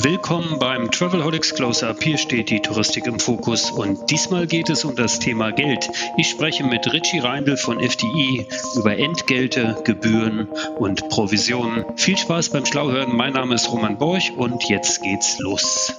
Willkommen 0.00 0.60
beim 0.60 0.92
Travelholics 0.92 1.56
Close-Up. 1.56 2.00
Hier 2.00 2.18
steht 2.18 2.50
die 2.50 2.60
Touristik 2.60 3.08
im 3.08 3.18
Fokus 3.18 3.72
und 3.72 4.08
diesmal 4.12 4.46
geht 4.46 4.70
es 4.70 4.84
um 4.84 4.94
das 4.94 5.18
Thema 5.18 5.50
Geld. 5.50 5.90
Ich 6.16 6.28
spreche 6.28 6.62
mit 6.62 6.92
Richie 6.92 7.18
Reindl 7.18 7.56
von 7.56 7.80
FDI 7.80 8.46
über 8.76 8.96
Entgelte, 8.96 9.76
Gebühren 9.84 10.46
und 10.78 11.08
Provisionen. 11.08 11.84
Viel 11.96 12.16
Spaß 12.16 12.50
beim 12.50 12.64
Schlauhören. 12.64 13.16
Mein 13.16 13.32
Name 13.32 13.56
ist 13.56 13.72
Roman 13.72 13.98
Borch 13.98 14.32
und 14.36 14.68
jetzt 14.68 15.02
geht's 15.02 15.40
los. 15.40 15.92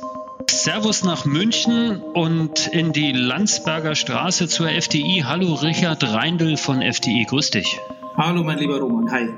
Servus 0.49 1.03
nach 1.03 1.25
München 1.25 2.01
und 2.01 2.67
in 2.67 2.93
die 2.93 3.11
Landsberger 3.11 3.95
Straße 3.95 4.47
zur 4.47 4.69
FDI. 4.69 5.23
Hallo 5.25 5.55
Richard 5.55 6.01
Reindl 6.03 6.55
von 6.55 6.81
FDI. 6.81 7.25
Grüß 7.25 7.51
dich. 7.51 7.77
Hallo 8.15 8.43
mein 8.43 8.59
lieber 8.59 8.79
Roman. 8.79 9.11
Hi. 9.11 9.29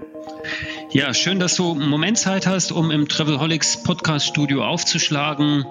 Ja, 0.94 1.14
schön, 1.14 1.40
dass 1.40 1.56
du 1.56 1.72
einen 1.72 1.88
Moment 1.88 2.18
Zeit 2.18 2.46
hast, 2.46 2.74
um 2.74 2.92
im 2.92 3.08
Travelholics 3.08 3.82
Podcast 3.82 4.28
Studio 4.28 4.66
aufzuschlagen. 4.66 5.66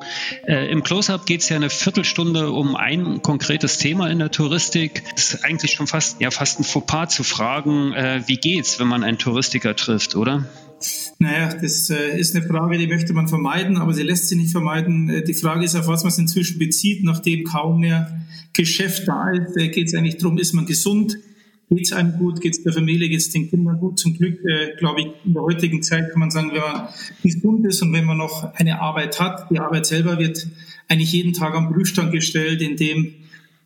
Äh, 0.46 0.72
Im 0.72 0.82
Close-Up 0.82 1.26
geht 1.26 1.42
es 1.42 1.50
ja 1.50 1.56
eine 1.56 1.68
Viertelstunde 1.68 2.50
um 2.50 2.74
ein 2.74 3.20
konkretes 3.20 3.76
Thema 3.76 4.08
in 4.08 4.18
der 4.18 4.30
Touristik. 4.30 5.02
Es 5.14 5.34
ist 5.34 5.44
eigentlich 5.44 5.72
schon 5.72 5.86
fast, 5.86 6.22
ja, 6.22 6.30
fast 6.30 6.58
ein 6.58 6.64
Fauxpas 6.64 7.08
zu 7.08 7.22
fragen, 7.22 7.92
äh, 7.92 8.22
wie 8.28 8.38
geht's, 8.38 8.80
wenn 8.80 8.88
man 8.88 9.04
einen 9.04 9.18
Touristiker 9.18 9.76
trifft, 9.76 10.16
oder? 10.16 10.46
Naja, 11.18 11.52
das 11.52 11.90
äh, 11.90 12.18
ist 12.18 12.34
eine 12.34 12.46
Frage, 12.46 12.78
die 12.78 12.86
möchte 12.86 13.12
man 13.12 13.28
vermeiden, 13.28 13.76
aber 13.76 13.92
sie 13.92 14.02
lässt 14.02 14.28
sich 14.28 14.38
nicht 14.38 14.52
vermeiden. 14.52 15.10
Äh, 15.10 15.22
die 15.22 15.34
Frage 15.34 15.66
ist, 15.66 15.76
auf 15.76 15.86
was 15.86 16.02
man 16.02 16.12
es 16.12 16.18
inzwischen 16.18 16.58
bezieht, 16.58 17.04
nachdem 17.04 17.44
kaum 17.44 17.80
mehr 17.80 18.22
Geschäft 18.54 19.06
da 19.06 19.30
ist, 19.32 19.54
äh, 19.58 19.68
geht 19.68 19.88
es 19.88 19.94
eigentlich 19.94 20.16
darum, 20.16 20.38
ist 20.38 20.54
man 20.54 20.64
gesund? 20.64 21.18
Geht 21.72 21.86
es 21.86 21.92
einem 21.92 22.18
gut? 22.18 22.40
Geht 22.40 22.54
es 22.54 22.64
der 22.64 22.72
Familie? 22.72 23.08
Geht 23.08 23.20
es 23.20 23.30
den 23.30 23.48
Kindern 23.48 23.78
gut? 23.78 24.00
Zum 24.00 24.14
Glück, 24.14 24.40
äh, 24.44 24.76
glaube 24.76 25.02
ich, 25.02 25.06
in 25.24 25.34
der 25.34 25.42
heutigen 25.42 25.84
Zeit 25.84 26.10
kann 26.10 26.18
man 26.18 26.30
sagen, 26.32 26.50
wenn 26.52 26.60
man 26.60 26.88
gesund 27.22 27.64
ist 27.64 27.80
und 27.80 27.92
wenn 27.92 28.04
man 28.04 28.18
noch 28.18 28.52
eine 28.54 28.80
Arbeit 28.80 29.20
hat, 29.20 29.48
die 29.50 29.60
Arbeit 29.60 29.86
selber 29.86 30.18
wird 30.18 30.48
eigentlich 30.88 31.12
jeden 31.12 31.32
Tag 31.32 31.54
am 31.54 31.72
Prüfstand 31.72 32.10
gestellt, 32.10 32.60
indem 32.60 33.14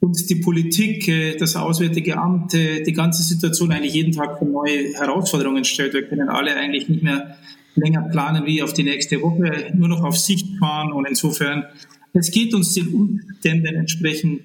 uns 0.01 0.27
die 0.27 0.35
Politik, 0.35 1.09
äh, 1.09 1.37
das 1.37 1.57
Auswärtige 1.57 2.19
Amt, 2.19 2.53
äh, 2.53 2.83
die 2.83 2.93
ganze 2.93 3.23
Situation 3.23 3.73
eigentlich 3.73 3.95
jeden 3.95 4.13
Tag 4.13 4.39
vor 4.39 4.49
neue 4.49 4.93
Herausforderungen 4.93 5.65
stellt. 5.65 5.95
Wir 5.95 6.03
können 6.03 6.29
alle 6.29 6.55
eigentlich 6.55 6.91
nicht 6.91 7.03
mehr 7.03 7.39
länger 7.75 8.03
planen 8.03 8.45
wie 8.45 8.63
auf 8.63 8.75
die 8.75 8.83
nächste 8.83 9.23
Woche, 9.23 9.73
nur 9.75 9.89
noch 9.89 10.05
auf 10.05 10.19
Sicht 10.19 10.59
fahren 10.59 10.93
und 10.93 11.09
insofern, 11.09 11.65
es 12.13 12.31
geht 12.31 12.53
uns 12.53 12.75
den 12.75 12.89
Umständen 12.89 13.75
entsprechend 13.75 14.43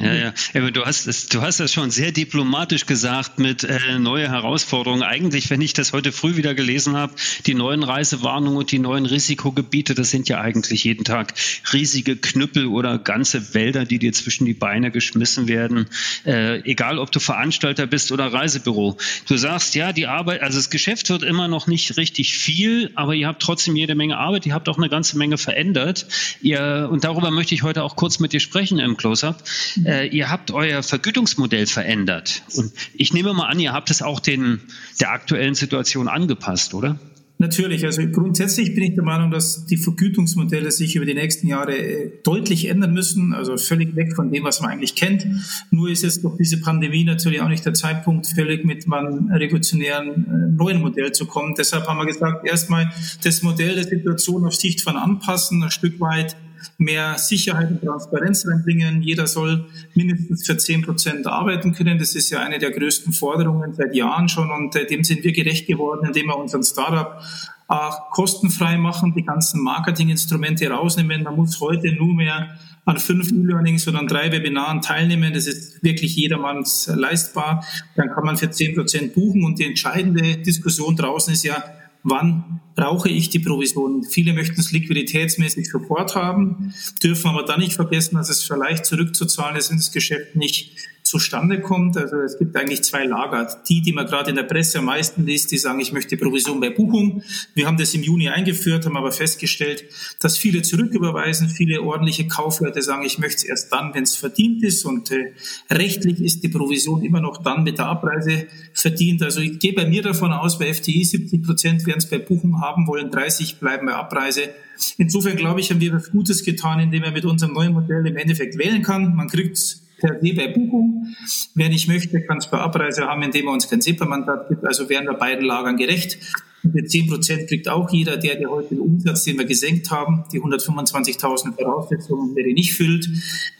ja, 0.00 0.14
ja. 0.14 0.70
Du 0.70 0.84
hast 0.84 1.06
es, 1.06 1.28
du 1.28 1.40
hast 1.40 1.60
das 1.60 1.72
schon 1.72 1.90
sehr 1.90 2.10
diplomatisch 2.12 2.86
gesagt 2.86 3.38
mit 3.38 3.62
äh, 3.62 3.98
neue 3.98 4.28
Herausforderungen. 4.28 5.02
Eigentlich, 5.02 5.48
wenn 5.50 5.60
ich 5.60 5.72
das 5.72 5.92
heute 5.92 6.10
früh 6.10 6.36
wieder 6.36 6.54
gelesen 6.54 6.96
habe, 6.96 7.14
die 7.46 7.54
neuen 7.54 7.84
Reisewarnungen 7.84 8.58
und 8.58 8.72
die 8.72 8.80
neuen 8.80 9.06
Risikogebiete, 9.06 9.94
das 9.94 10.10
sind 10.10 10.28
ja 10.28 10.40
eigentlich 10.40 10.84
jeden 10.84 11.04
Tag 11.04 11.34
riesige 11.72 12.16
Knüppel 12.16 12.66
oder 12.66 12.98
ganze 12.98 13.54
Wälder, 13.54 13.84
die 13.84 13.98
dir 13.98 14.12
zwischen 14.12 14.44
die 14.44 14.54
Beine 14.54 14.90
geschmissen 14.90 15.46
werden. 15.46 15.86
Äh, 16.26 16.60
egal, 16.68 16.98
ob 16.98 17.12
du 17.12 17.20
Veranstalter 17.20 17.86
bist 17.86 18.10
oder 18.10 18.32
Reisebüro. 18.32 18.96
Du 19.26 19.36
sagst, 19.36 19.74
ja, 19.76 19.92
die 19.92 20.08
Arbeit, 20.08 20.42
also 20.42 20.58
das 20.58 20.70
Geschäft 20.70 21.10
wird 21.10 21.22
immer 21.22 21.46
noch 21.46 21.68
nicht 21.68 21.96
richtig 21.96 22.36
viel, 22.36 22.90
aber 22.96 23.14
ihr 23.14 23.28
habt 23.28 23.40
trotzdem 23.40 23.76
jede 23.76 23.94
Menge 23.94 24.18
Arbeit. 24.18 24.46
Ihr 24.46 24.54
habt 24.54 24.68
auch 24.68 24.78
eine 24.78 24.88
ganze 24.88 25.16
Menge 25.16 25.38
verändert. 25.38 26.06
Ihr, 26.42 26.88
und 26.90 27.04
darüber 27.04 27.30
möchte 27.30 27.54
ich 27.54 27.62
heute 27.62 27.84
auch 27.84 27.94
kurz 27.94 28.18
mit 28.18 28.32
dir 28.32 28.40
sprechen 28.40 28.78
im 28.80 28.96
Close-Up. 28.96 29.43
Äh, 29.84 30.08
ihr 30.08 30.30
habt 30.30 30.50
euer 30.50 30.82
Vergütungsmodell 30.82 31.66
verändert. 31.66 32.42
Und 32.54 32.72
ich 32.94 33.12
nehme 33.12 33.32
mal 33.34 33.46
an, 33.46 33.60
ihr 33.60 33.72
habt 33.72 33.90
es 33.90 34.02
auch 34.02 34.20
den, 34.20 34.60
der 35.00 35.10
aktuellen 35.10 35.54
Situation 35.54 36.08
angepasst, 36.08 36.74
oder? 36.74 36.98
Natürlich, 37.38 37.84
also 37.84 38.00
grundsätzlich 38.06 38.74
bin 38.74 38.84
ich 38.84 38.94
der 38.94 39.02
Meinung, 39.02 39.32
dass 39.32 39.66
die 39.66 39.76
Vergütungsmodelle 39.76 40.70
sich 40.70 40.94
über 40.94 41.04
die 41.04 41.14
nächsten 41.14 41.48
Jahre 41.48 41.76
äh, 41.76 42.12
deutlich 42.22 42.68
ändern 42.68 42.94
müssen, 42.94 43.34
also 43.34 43.56
völlig 43.56 43.96
weg 43.96 44.14
von 44.14 44.30
dem, 44.30 44.44
was 44.44 44.60
man 44.60 44.70
eigentlich 44.70 44.94
kennt. 44.94 45.26
Nur 45.72 45.90
ist 45.90 46.04
jetzt 46.04 46.22
durch 46.22 46.36
diese 46.36 46.60
Pandemie 46.60 47.02
natürlich 47.02 47.40
auch 47.40 47.48
nicht 47.48 47.66
der 47.66 47.74
Zeitpunkt, 47.74 48.28
völlig 48.28 48.64
mit 48.64 48.90
einem 48.90 49.32
revolutionären 49.32 50.08
äh, 50.08 50.56
neuen 50.56 50.80
Modell 50.80 51.10
zu 51.10 51.26
kommen. 51.26 51.56
Deshalb 51.58 51.88
haben 51.88 51.98
wir 51.98 52.06
gesagt, 52.06 52.46
erstmal 52.46 52.92
das 53.24 53.42
Modell 53.42 53.74
der 53.74 53.84
Situation 53.84 54.44
auf 54.44 54.54
Sicht 54.54 54.82
von 54.82 54.96
anpassen, 54.96 55.60
ein 55.64 55.72
Stück 55.72 55.98
weit 55.98 56.36
mehr 56.78 57.18
Sicherheit 57.18 57.70
und 57.70 57.82
Transparenz 57.82 58.46
reinbringen. 58.46 59.02
Jeder 59.02 59.26
soll 59.26 59.66
mindestens 59.94 60.46
für 60.46 60.56
10 60.56 60.82
Prozent 60.82 61.26
arbeiten 61.26 61.72
können. 61.72 61.98
Das 61.98 62.14
ist 62.14 62.30
ja 62.30 62.40
eine 62.40 62.58
der 62.58 62.70
größten 62.70 63.12
Forderungen 63.12 63.74
seit 63.74 63.94
Jahren 63.94 64.28
schon 64.28 64.50
und 64.50 64.76
äh, 64.76 64.86
dem 64.86 65.04
sind 65.04 65.24
wir 65.24 65.32
gerecht 65.32 65.66
geworden, 65.66 66.06
indem 66.06 66.26
wir 66.26 66.38
unseren 66.38 66.62
Startup 66.62 67.20
auch 67.66 68.10
kostenfrei 68.10 68.76
machen, 68.76 69.14
die 69.16 69.24
ganzen 69.24 69.62
Marketinginstrumente 69.62 70.68
rausnehmen. 70.68 71.22
Man 71.22 71.36
muss 71.36 71.60
heute 71.60 71.92
nur 71.92 72.14
mehr 72.14 72.58
an 72.84 72.98
fünf 72.98 73.32
E-Learnings 73.32 73.88
oder 73.88 73.98
an 73.98 74.06
drei 74.06 74.30
Webinaren 74.30 74.82
teilnehmen. 74.82 75.32
Das 75.32 75.46
ist 75.46 75.82
wirklich 75.82 76.14
jedermanns 76.16 76.90
leistbar. 76.94 77.64
Dann 77.96 78.10
kann 78.10 78.24
man 78.24 78.36
für 78.36 78.50
zehn 78.50 78.74
Prozent 78.74 79.14
buchen 79.14 79.44
und 79.44 79.58
die 79.58 79.64
entscheidende 79.64 80.36
Diskussion 80.36 80.94
draußen 80.94 81.32
ist 81.32 81.44
ja, 81.44 81.62
wann 82.04 82.60
brauche 82.76 83.08
ich 83.08 83.30
die 83.30 83.38
Provision? 83.40 84.04
Viele 84.04 84.32
möchten 84.32 84.60
es 84.60 84.70
liquiditätsmäßig 84.70 85.68
sofort 85.68 86.14
haben, 86.14 86.72
dürfen 87.02 87.28
aber 87.28 87.44
dann 87.44 87.60
nicht 87.60 87.72
vergessen, 87.72 88.16
dass 88.16 88.28
es 88.28 88.42
vielleicht 88.42 88.86
zurückzuzahlen 88.86 89.56
ist, 89.56 89.70
das 89.70 89.90
Geschäft 89.90 90.36
nicht 90.36 90.76
zustande 91.04 91.60
kommt. 91.60 91.96
Also 91.98 92.16
es 92.16 92.38
gibt 92.38 92.56
eigentlich 92.56 92.82
zwei 92.82 93.04
Lager. 93.04 93.46
Die, 93.68 93.82
die 93.82 93.92
man 93.92 94.06
gerade 94.06 94.30
in 94.30 94.36
der 94.36 94.44
Presse 94.44 94.78
am 94.78 94.86
meisten 94.86 95.26
liest, 95.26 95.52
die 95.52 95.58
sagen, 95.58 95.78
ich 95.78 95.92
möchte 95.92 96.16
Provision 96.16 96.60
bei 96.60 96.70
Buchung. 96.70 97.22
Wir 97.54 97.66
haben 97.66 97.76
das 97.76 97.94
im 97.94 98.02
Juni 98.02 98.30
eingeführt, 98.30 98.86
haben 98.86 98.96
aber 98.96 99.12
festgestellt, 99.12 99.84
dass 100.20 100.38
viele 100.38 100.62
zurücküberweisen, 100.62 101.50
viele 101.50 101.82
ordentliche 101.82 102.26
Kaufleute 102.26 102.80
sagen, 102.80 103.04
ich 103.04 103.18
möchte 103.18 103.36
es 103.36 103.44
erst 103.44 103.72
dann, 103.72 103.94
wenn 103.94 104.04
es 104.04 104.16
verdient 104.16 104.62
ist. 104.62 104.84
Und 104.86 105.10
äh, 105.10 105.32
rechtlich 105.70 106.20
ist 106.20 106.42
die 106.42 106.48
Provision 106.48 107.04
immer 107.04 107.20
noch 107.20 107.42
dann 107.42 107.64
mit 107.64 107.76
der 107.78 107.86
Abreise 107.86 108.46
verdient. 108.72 109.22
Also 109.22 109.40
ich 109.40 109.58
gehe 109.58 109.74
bei 109.74 109.86
mir 109.86 110.02
davon 110.02 110.32
aus, 110.32 110.58
bei 110.58 110.72
FTI 110.72 111.04
70 111.04 111.42
Prozent 111.42 111.86
werden 111.86 111.98
es 111.98 112.08
bei 112.08 112.18
Buchung 112.18 112.62
haben 112.62 112.86
wollen, 112.86 113.10
30 113.10 113.60
bleiben 113.60 113.86
bei 113.86 113.94
Abreise. 113.94 114.48
Insofern 114.96 115.36
glaube 115.36 115.60
ich, 115.60 115.70
haben 115.70 115.80
wir 115.80 115.92
was 115.92 116.10
Gutes 116.10 116.42
getan, 116.42 116.80
indem 116.80 117.02
er 117.02 117.12
mit 117.12 117.26
unserem 117.26 117.52
neuen 117.52 117.74
Modell 117.74 118.06
im 118.06 118.16
Endeffekt 118.16 118.56
wählen 118.58 118.82
kann. 118.82 119.14
Man 119.14 119.28
kriegt 119.28 119.83
per 119.98 120.20
se 120.20 120.34
bei 120.34 120.48
Buchung. 120.48 121.14
Wer 121.54 121.68
nicht 121.68 121.88
möchte, 121.88 122.20
kann 122.22 122.38
es 122.38 122.50
bei 122.50 122.58
Abreise 122.58 123.06
haben, 123.06 123.22
indem 123.22 123.46
er 123.46 123.52
uns 123.52 123.68
kein 123.68 123.80
SEPA-Mandat 123.80 124.48
gibt. 124.48 124.64
Also 124.64 124.88
wären 124.88 125.06
wir 125.06 125.14
beiden 125.14 125.44
Lagern 125.44 125.76
gerecht. 125.76 126.18
Die 126.62 126.84
10 126.84 127.08
Prozent 127.08 127.48
kriegt 127.48 127.68
auch 127.68 127.90
jeder, 127.90 128.16
der, 128.16 128.36
der 128.36 128.48
heute 128.48 128.70
den 128.70 128.80
Umsatz, 128.80 129.24
den 129.24 129.36
wir 129.36 129.44
gesenkt 129.44 129.90
haben, 129.90 130.24
die 130.32 130.40
125.000 130.40 131.54
Voraussetzungen, 131.54 132.34
der 132.34 132.44
die 132.44 132.54
nicht 132.54 132.72
füllt, 132.72 133.06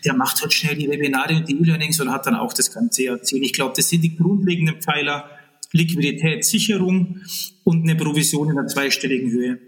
der 0.07 0.15
macht 0.15 0.41
halt 0.41 0.55
schnell 0.55 0.77
die 0.77 0.89
Webinare 0.89 1.37
und 1.37 1.49
die 1.49 1.53
E-Learnings 1.61 2.01
und 2.01 2.11
hat 2.11 2.27
dann 2.27 2.35
auch 2.35 2.55
das 2.55 2.73
ganze 2.73 3.07
erzählt. 3.07 3.43
Ich 3.43 3.53
glaube, 3.53 3.75
das 3.77 3.91
sind 3.91 4.03
die 4.03 4.17
grundlegenden 4.17 4.81
Pfeiler 4.81 5.29
Liquiditätssicherung 5.73 7.21
und 7.65 7.83
eine 7.83 7.97
Provision 7.97 8.49
in 8.49 8.59
einer 8.59 8.69
zweistelligen 8.69 9.31
Höhe. 9.31 9.59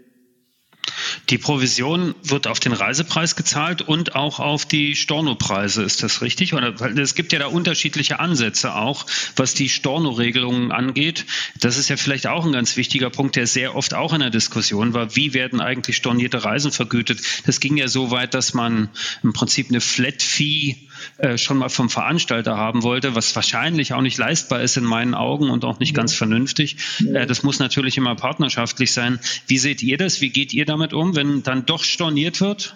Die 1.29 1.37
Provision 1.37 2.15
wird 2.23 2.47
auf 2.47 2.59
den 2.61 2.71
Reisepreis 2.71 3.35
gezahlt 3.35 3.81
und 3.81 4.15
auch 4.15 4.39
auf 4.39 4.65
die 4.65 4.95
Stornopreise. 4.95 5.83
Ist 5.83 6.01
das 6.01 6.21
richtig? 6.21 6.53
Oder, 6.53 6.73
es 6.97 7.15
gibt 7.15 7.33
ja 7.33 7.39
da 7.39 7.47
unterschiedliche 7.47 8.19
Ansätze 8.19 8.75
auch, 8.75 9.05
was 9.35 9.53
die 9.53 9.67
Storno-Regelungen 9.67 10.71
angeht. 10.71 11.25
Das 11.59 11.77
ist 11.77 11.89
ja 11.89 11.97
vielleicht 11.97 12.27
auch 12.27 12.45
ein 12.45 12.53
ganz 12.53 12.77
wichtiger 12.77 13.09
Punkt, 13.09 13.35
der 13.35 13.45
sehr 13.45 13.75
oft 13.75 13.93
auch 13.93 14.13
in 14.13 14.21
der 14.21 14.29
Diskussion 14.29 14.93
war. 14.93 15.17
Wie 15.17 15.33
werden 15.33 15.59
eigentlich 15.59 15.97
stornierte 15.97 16.45
Reisen 16.45 16.71
vergütet? 16.71 17.21
Das 17.45 17.59
ging 17.59 17.75
ja 17.75 17.89
so 17.89 18.09
weit, 18.09 18.33
dass 18.33 18.53
man 18.53 18.89
im 19.21 19.33
Prinzip 19.33 19.67
eine 19.69 19.81
Flat-Fee 19.81 20.86
äh, 21.17 21.37
schon 21.37 21.57
mal 21.57 21.69
vom 21.69 21.89
Veranstalter 21.89 22.57
haben 22.57 22.83
wollte, 22.83 23.15
was 23.15 23.35
wahrscheinlich 23.35 23.93
auch 23.93 24.01
nicht 24.01 24.17
leistbar 24.17 24.61
ist 24.61 24.77
in 24.77 24.83
meinen 24.83 25.13
Augen 25.13 25.49
und 25.49 25.65
auch 25.65 25.79
nicht 25.79 25.93
ganz 25.93 26.13
vernünftig. 26.13 26.77
Äh, 27.13 27.25
das 27.25 27.43
muss 27.43 27.59
natürlich 27.59 27.97
immer 27.97 28.15
partnerschaftlich 28.15 28.91
sein. 28.91 29.19
Wie 29.47 29.57
seht 29.57 29.83
ihr 29.83 29.97
das? 29.97 30.21
Wie 30.21 30.29
geht 30.29 30.53
ihr 30.53 30.65
damit 30.65 30.93
um, 30.93 31.15
wenn 31.15 31.43
dann 31.43 31.65
doch 31.65 31.83
storniert 31.83 32.41
wird? 32.41 32.75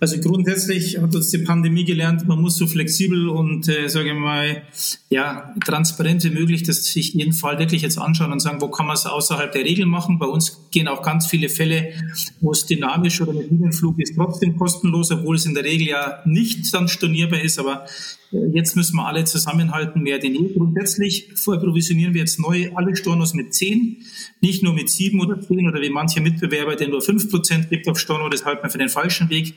Also 0.00 0.18
grundsätzlich 0.18 0.96
hat 0.98 1.14
uns 1.14 1.28
die 1.28 1.38
Pandemie 1.38 1.84
gelernt, 1.84 2.26
man 2.26 2.40
muss 2.40 2.56
so 2.56 2.66
flexibel 2.66 3.28
und, 3.28 3.68
äh, 3.68 3.88
sage 3.88 4.08
ich 4.08 4.14
mal, 4.14 4.62
ja, 5.10 5.54
transparent 5.66 6.24
wie 6.24 6.30
möglich 6.30 6.62
das 6.62 6.84
sich 6.84 7.12
jeden 7.12 7.34
Fall 7.34 7.58
wirklich 7.58 7.82
jetzt 7.82 7.98
anschauen 7.98 8.32
und 8.32 8.40
sagen, 8.40 8.62
wo 8.62 8.68
kann 8.68 8.86
man 8.86 8.94
es 8.94 9.04
außerhalb 9.04 9.52
der 9.52 9.62
Regeln 9.62 9.90
machen. 9.90 10.18
Bei 10.18 10.26
uns 10.26 10.58
gehen 10.70 10.88
auch 10.88 11.02
ganz 11.02 11.26
viele 11.26 11.50
Fälle, 11.50 11.92
wo 12.40 12.52
es 12.52 12.64
dynamisch 12.64 13.20
oder 13.20 13.34
mit 13.34 13.50
Linienflug 13.50 13.98
ist, 13.98 14.14
trotzdem 14.16 14.56
kostenlos, 14.56 15.10
obwohl 15.10 15.36
es 15.36 15.44
in 15.44 15.52
der 15.52 15.64
Regel 15.64 15.88
ja 15.88 16.22
nicht 16.24 16.72
dann 16.72 16.88
stornierbar 16.88 17.42
ist. 17.42 17.58
Aber 17.58 17.84
Jetzt 18.32 18.76
müssen 18.76 18.96
wir 18.96 19.06
alle 19.06 19.24
zusammenhalten, 19.24 20.02
mehr 20.02 20.18
denn 20.20 20.34
je. 20.34 20.52
Grundsätzlich 20.54 21.32
vorprovisionieren 21.34 22.14
wir 22.14 22.20
jetzt 22.20 22.38
neu 22.38 22.70
alle 22.74 22.94
Stornos 22.94 23.34
mit 23.34 23.52
10, 23.54 24.04
nicht 24.40 24.62
nur 24.62 24.72
mit 24.72 24.88
7 24.88 25.20
oder 25.20 25.40
10 25.40 25.68
oder 25.68 25.80
wie 25.80 25.90
manche 25.90 26.20
Mitbewerber, 26.20 26.76
der 26.76 26.88
nur 26.88 27.00
5% 27.00 27.68
gibt 27.68 27.88
auf 27.88 27.98
Storno, 27.98 28.28
das 28.28 28.44
halten 28.44 28.62
wir 28.62 28.70
für 28.70 28.78
den 28.78 28.88
falschen 28.88 29.30
Weg. 29.30 29.54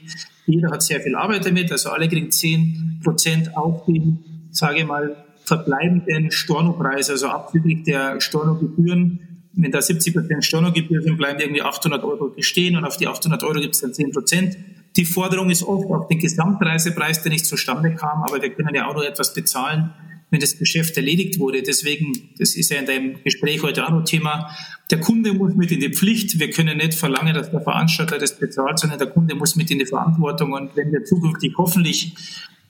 Jeder 0.48 0.72
hat 0.72 0.82
sehr 0.82 1.02
viel 1.02 1.16
Arbeit 1.16 1.46
damit, 1.46 1.72
also 1.72 1.92
alle 1.92 2.10
kriegen 2.10 2.30
10% 2.30 3.54
auf 3.54 3.86
den, 3.86 4.48
sage 4.50 4.80
ich 4.80 4.86
mal, 4.88 5.24
verbleibenden 5.46 6.32
Stornopreis, 6.32 7.12
also 7.12 7.28
abzüglich 7.28 7.84
der 7.84 8.20
Stornogebühren. 8.22 9.20
Wenn 9.54 9.72
da 9.72 9.80
70% 9.80 10.42
Stornogebühr 10.42 11.04
sind, 11.04 11.18
bleiben 11.18 11.40
irgendwie 11.40 11.62
800 11.62 12.04
Euro 12.04 12.30
bestehen 12.30 12.76
und 12.76 12.86
auf 12.86 12.98
die 12.98 13.08
800 13.08 13.44
Euro 13.44 13.60
gibt 13.60 13.76
es 13.76 13.82
dann 13.82 13.92
10%. 13.92 14.56
Die 14.96 15.06
Forderung 15.06 15.50
ist 15.50 15.64
oft 15.64 15.90
auf 15.90 16.08
den 16.08 16.20
Gesamtreisepreis, 16.20 17.24
der 17.24 17.32
nicht 17.32 17.46
zustande 17.46 17.96
kam, 17.96 18.24
aber 18.24 18.42
wir 18.42 18.50
können 18.52 18.76
ja 18.76 18.88
auch 18.88 18.94
nur 18.94 19.08
etwas 19.08 19.34
bezahlen, 19.34 19.92
wenn 20.30 20.40
das 20.40 20.58
Geschäft 20.58 20.98
erledigt 20.98 21.40
wurde. 21.40 21.62
Deswegen, 21.64 22.30
das 22.38 22.56
ist 22.56 22.72
ja 22.72 22.80
in 22.80 22.86
deinem 22.86 23.24
Gespräch 23.24 23.62
heute 23.64 23.86
auch 23.86 23.92
noch 23.92 24.04
Thema, 24.04 24.50
der 24.92 25.00
Kunde 25.00 25.34
muss 25.34 25.56
mit 25.56 25.72
in 25.72 25.80
die 25.80 25.90
Pflicht. 25.90 26.40
Wir 26.40 26.50
können 26.50 26.78
nicht 26.78 26.94
verlangen, 26.94 27.34
dass 27.34 27.50
der 27.50 27.62
Veranstalter 27.62 28.18
das 28.18 28.38
bezahlt, 28.38 28.80
sondern 28.80 29.00
der 29.00 29.08
Kunde 29.08 29.36
muss 29.36 29.56
mit 29.56 29.72
in 29.72 29.80
die 29.80 29.86
Verantwortung. 29.86 30.54
Und 30.54 30.76
wenn 30.76 30.92
wir 30.92 31.04
zukünftig 31.04 31.54
hoffentlich 31.58 32.14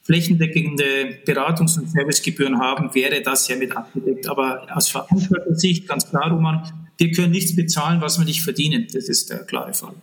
flächendeckende 0.04 1.20
Beratungs- 1.26 1.80
und 1.80 1.90
Servicegebühren 1.90 2.60
haben, 2.60 2.94
wäre 2.94 3.22
das 3.22 3.48
ja 3.48 3.56
mit 3.56 3.76
abgedeckt. 3.76 4.28
Aber 4.28 4.68
aus 4.74 4.90
Veranstalter-Sicht 4.90 5.88
ganz 5.88 6.10
klar, 6.10 6.32
Roman, 6.32 6.70
wir 6.98 7.12
können 7.12 7.32
nichts 7.32 7.56
bezahlen, 7.56 8.02
was 8.02 8.20
wir 8.20 8.26
nicht 8.26 8.44
verdienen. 8.44 8.88
Das 8.94 9.10
ist 9.10 9.30
der 9.30 9.40
klare 9.40 9.74
Fall. 9.74 9.96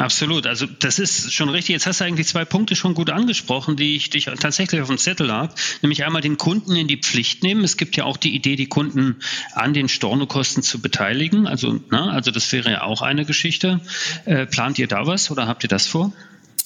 Absolut. 0.00 0.46
Also 0.46 0.64
das 0.64 0.98
ist 0.98 1.30
schon 1.34 1.50
richtig. 1.50 1.74
Jetzt 1.74 1.86
hast 1.86 2.00
du 2.00 2.04
eigentlich 2.04 2.26
zwei 2.26 2.46
Punkte 2.46 2.74
schon 2.74 2.94
gut 2.94 3.10
angesprochen, 3.10 3.76
die 3.76 3.96
ich 3.96 4.08
dich 4.08 4.24
tatsächlich 4.24 4.80
auf 4.80 4.88
dem 4.88 4.96
Zettel 4.96 5.30
habe. 5.30 5.54
Nämlich 5.82 6.06
einmal 6.06 6.22
den 6.22 6.38
Kunden 6.38 6.74
in 6.74 6.88
die 6.88 6.96
Pflicht 6.96 7.42
nehmen. 7.42 7.62
Es 7.64 7.76
gibt 7.76 7.96
ja 7.98 8.04
auch 8.04 8.16
die 8.16 8.34
Idee, 8.34 8.56
die 8.56 8.66
Kunden 8.66 9.16
an 9.52 9.74
den 9.74 9.90
Stornokosten 9.90 10.62
zu 10.62 10.80
beteiligen. 10.80 11.46
Also, 11.46 11.80
na, 11.90 12.08
also 12.12 12.30
das 12.30 12.50
wäre 12.50 12.70
ja 12.70 12.82
auch 12.82 13.02
eine 13.02 13.26
Geschichte. 13.26 13.82
Äh, 14.24 14.46
plant 14.46 14.78
ihr 14.78 14.88
da 14.88 15.06
was 15.06 15.30
oder 15.30 15.46
habt 15.46 15.64
ihr 15.64 15.68
das 15.68 15.86
vor? 15.86 16.14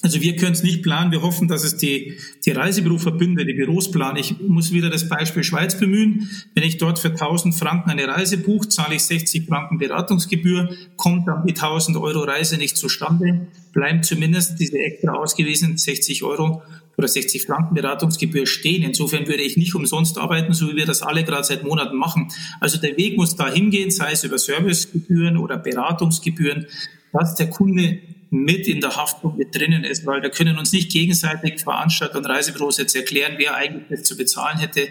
Also 0.05 0.21
wir 0.21 0.35
können 0.35 0.51
es 0.51 0.61
nicht 0.61 0.83
planen. 0.83 1.11
Wir 1.11 1.23
hoffen, 1.23 1.47
dass 1.47 1.63
es 1.63 1.77
die, 1.77 2.19
die 2.45 2.51
Reisebüroverbünde, 2.51 3.43
die 3.43 3.55
Büros 3.55 3.89
planen. 3.89 4.17
Ich 4.17 4.39
muss 4.39 4.71
wieder 4.71 4.91
das 4.91 5.09
Beispiel 5.09 5.43
Schweiz 5.43 5.79
bemühen. 5.79 6.29
Wenn 6.53 6.63
ich 6.63 6.77
dort 6.77 6.99
für 6.99 7.09
1000 7.09 7.55
Franken 7.55 7.89
eine 7.89 8.07
Reise 8.07 8.37
buche, 8.37 8.69
zahle 8.69 8.93
ich 8.93 9.01
60 9.01 9.47
Franken 9.47 9.79
Beratungsgebühr, 9.79 10.69
kommt 10.95 11.27
dann 11.27 11.43
die 11.47 11.55
1000 11.55 11.97
Euro 11.97 12.19
Reise 12.19 12.57
nicht 12.57 12.77
zustande, 12.77 13.47
bleiben 13.73 14.03
zumindest 14.03 14.59
diese 14.59 14.77
extra 14.77 15.13
ausgewiesenen 15.13 15.77
60 15.77 16.21
Euro 16.21 16.61
oder 16.97 17.07
60 17.07 17.41
Franken 17.41 17.73
Beratungsgebühr 17.73 18.45
stehen. 18.45 18.83
Insofern 18.83 19.27
würde 19.27 19.41
ich 19.41 19.57
nicht 19.57 19.73
umsonst 19.73 20.19
arbeiten, 20.19 20.53
so 20.53 20.69
wie 20.69 20.75
wir 20.75 20.85
das 20.85 21.01
alle 21.01 21.23
gerade 21.23 21.45
seit 21.45 21.63
Monaten 21.63 21.97
machen. 21.97 22.27
Also 22.59 22.79
der 22.79 22.95
Weg 22.95 23.17
muss 23.17 23.35
da 23.35 23.51
hingehen, 23.51 23.89
sei 23.89 24.11
es 24.11 24.23
über 24.23 24.37
Servicegebühren 24.37 25.37
oder 25.37 25.57
Beratungsgebühren, 25.57 26.67
dass 27.11 27.33
der 27.33 27.49
Kunde 27.49 28.01
mit 28.29 28.67
in 28.67 28.81
der 28.81 28.95
Haftung 28.95 29.37
mit 29.37 29.55
drinnen 29.55 29.83
ist, 29.83 30.05
weil 30.05 30.21
wir 30.21 30.29
können 30.29 30.57
uns 30.57 30.73
nicht 30.73 30.91
gegenseitig 30.91 31.61
Veranstalter 31.61 32.17
und 32.17 32.25
Reisebüros 32.25 32.77
jetzt 32.77 32.95
erklären, 32.95 33.35
wer 33.37 33.55
eigentlich 33.55 33.85
das 33.89 34.03
zu 34.03 34.17
bezahlen 34.17 34.57
hätte. 34.59 34.87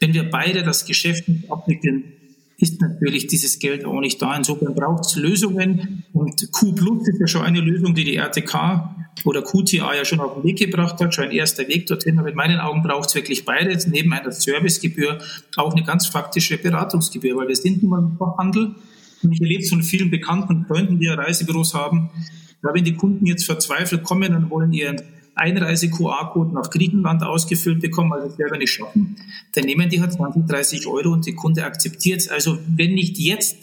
Wenn 0.00 0.14
wir 0.14 0.28
beide 0.30 0.62
das 0.62 0.84
Geschäft 0.84 1.28
nicht 1.28 1.50
abwickeln, 1.50 2.12
ist 2.58 2.80
natürlich 2.80 3.28
dieses 3.28 3.58
Geld 3.60 3.84
auch 3.84 4.00
nicht 4.00 4.20
da. 4.20 4.36
Insofern 4.36 4.74
braucht 4.74 5.06
es 5.06 5.16
Lösungen 5.16 6.04
und 6.12 6.50
Q 6.50 6.74
Plus 6.74 7.06
ist 7.08 7.20
ja 7.20 7.26
schon 7.28 7.42
eine 7.42 7.60
Lösung, 7.60 7.94
die 7.94 8.04
die 8.04 8.16
RTK 8.16 8.96
oder 9.24 9.42
QTA 9.42 9.94
ja 9.94 10.04
schon 10.04 10.20
auf 10.20 10.34
den 10.34 10.44
Weg 10.44 10.58
gebracht 10.58 11.00
hat, 11.00 11.14
schon 11.14 11.24
ein 11.24 11.30
erster 11.30 11.66
Weg 11.68 11.86
dorthin. 11.86 12.18
Aber 12.18 12.28
in 12.28 12.34
meinen 12.34 12.58
Augen 12.58 12.82
braucht 12.82 13.08
es 13.08 13.14
wirklich 13.14 13.44
beides, 13.44 13.86
neben 13.86 14.12
einer 14.12 14.32
Servicegebühr 14.32 15.18
auch 15.56 15.72
eine 15.72 15.84
ganz 15.84 16.06
faktische 16.06 16.58
Beratungsgebühr, 16.58 17.36
weil 17.36 17.48
wir 17.48 17.56
sind 17.56 17.82
nun 17.82 17.90
mal 17.90 18.00
im 18.00 18.16
Fachhandel 18.16 18.74
und 19.22 19.32
ich 19.32 19.40
erlebe 19.40 19.62
es 19.62 19.70
von 19.70 19.82
vielen 19.82 20.10
bekannten 20.10 20.64
Freunden, 20.66 20.98
die 20.98 21.06
ja 21.06 21.14
Reisebüros 21.14 21.74
haben, 21.74 22.10
ja, 22.62 22.74
wenn 22.74 22.84
die 22.84 22.94
Kunden 22.94 23.26
jetzt 23.26 23.44
verzweifelt 23.44 24.02
kommen 24.02 24.34
und 24.34 24.50
wollen 24.50 24.72
ihren 24.72 25.00
Einreise-QR-Code 25.34 26.52
nach 26.52 26.70
Griechenland 26.70 27.22
ausgefüllt 27.22 27.80
bekommen, 27.80 28.10
weil 28.10 28.22
sie 28.22 28.28
es 28.28 28.36
selber 28.36 28.58
nicht 28.58 28.72
schaffen, 28.72 29.16
dann 29.52 29.64
nehmen 29.64 29.88
die 29.88 30.00
halt 30.00 30.12
20, 30.12 30.46
30 30.46 30.86
Euro 30.88 31.12
und 31.12 31.26
der 31.26 31.34
Kunde 31.34 31.64
akzeptiert 31.64 32.20
es. 32.20 32.28
Also 32.28 32.58
wenn 32.68 32.94
nicht 32.94 33.18
jetzt, 33.18 33.56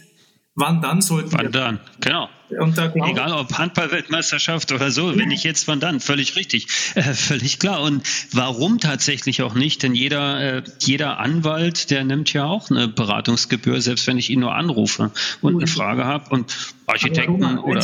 wann 0.56 0.81
dann 0.81 1.02
sollten 1.02 1.34
Wann 1.34 1.52
dann, 1.52 1.80
genau. 2.00 2.30
Egal 2.50 3.34
ob 3.34 3.57
Handball-Weltmeisterschaft 3.57 4.72
oder 4.72 4.92
so, 4.92 5.18
wenn 5.18 5.30
nicht 5.30 5.44
jetzt, 5.44 5.68
wann 5.68 5.80
dann? 5.80 6.00
Völlig 6.00 6.36
richtig, 6.36 6.68
äh, 6.94 7.02
völlig 7.02 7.60
klar. 7.60 7.81
Und 7.81 8.04
warum 8.34 8.80
tatsächlich 8.80 9.42
auch 9.42 9.56
nicht? 9.56 9.81
Denn 9.84 9.96
jeder, 9.96 10.57
äh, 10.57 10.63
jeder 10.80 11.19
Anwalt, 11.19 11.90
der 11.90 12.04
nimmt 12.04 12.31
ja 12.34 12.46
auch 12.46 12.69
eine 12.69 12.88
Beratungsgebühr, 12.88 13.81
selbst 13.81 14.06
wenn 14.07 14.18
ich 14.18 14.30
ihn 14.30 14.42
nur 14.42 14.54
anrufe 14.54 15.12
und 15.42 15.56
eine 15.56 15.68
Frage 15.68 16.06
habe. 16.06 16.30
Und 16.30 16.56
Architekten 16.86 17.57
oder 17.57 17.81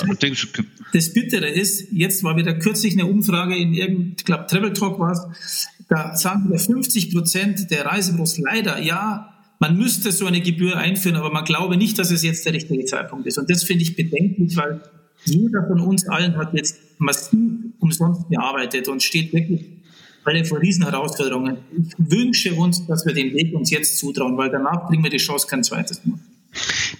Das 0.94 1.14
Bittere 1.14 1.50
ist, 1.50 1.92
jetzt 1.92 2.24
war 2.24 2.38
wieder 2.38 2.54
kürzlich 2.54 2.94
eine 2.94 3.08
Umfrage 3.08 3.56
in 3.56 3.74
irgendeinem, 3.74 4.16
ich 4.18 4.26
glaube, 4.26 4.46
Travel 4.46 4.74
Talk 4.74 5.00
war 5.00 5.12
es, 5.12 5.68
da 5.90 6.16
sagen 6.16 6.50
wir 6.50 6.60
50 6.60 7.12
Prozent 7.12 7.72
der 7.72 7.86
Reisebüros 7.86 8.38
leider, 8.38 8.80
ja, 8.80 9.31
man 9.62 9.78
müsste 9.78 10.12
so 10.12 10.26
eine 10.26 10.42
Gebühr 10.42 10.76
einführen, 10.76 11.16
aber 11.16 11.32
man 11.32 11.46
glaube 11.46 11.78
nicht, 11.78 12.00
dass 12.00 12.10
es 12.10 12.24
jetzt 12.24 12.44
der 12.48 12.54
richtige 12.54 12.84
Zeitpunkt 12.86 13.28
ist. 13.28 13.38
Und 13.38 13.48
das 13.48 13.64
finde 13.64 13.84
ich 13.84 13.96
bedenklich, 13.96 14.58
weil 14.58 14.82
jeder 15.24 15.68
von 15.68 15.80
uns 15.82 16.10
allen 16.10 16.36
hat 16.36 16.56
jetzt 16.56 16.80
massiv 16.98 17.40
umsonst 17.80 18.28
gearbeitet 18.28 18.88
und 18.88 19.04
steht 19.04 19.32
wirklich 19.34 19.64
alle 20.24 20.46
vor 20.46 20.60
Riesenherausforderungen. 20.60 21.58
Ich 21.78 21.94
wünsche 22.00 22.56
uns, 22.56 22.88
dass 22.88 23.06
wir 23.06 23.14
den 23.14 23.36
Weg 23.36 23.54
uns 23.54 23.70
jetzt 23.70 24.00
zutrauen, 24.00 24.36
weil 24.36 24.50
danach 24.50 24.88
kriegen 24.88 25.04
wir 25.04 25.12
die 25.12 25.18
Chance 25.18 25.46
kein 25.48 25.64
zweites 25.64 26.04
Mal. 26.06 26.18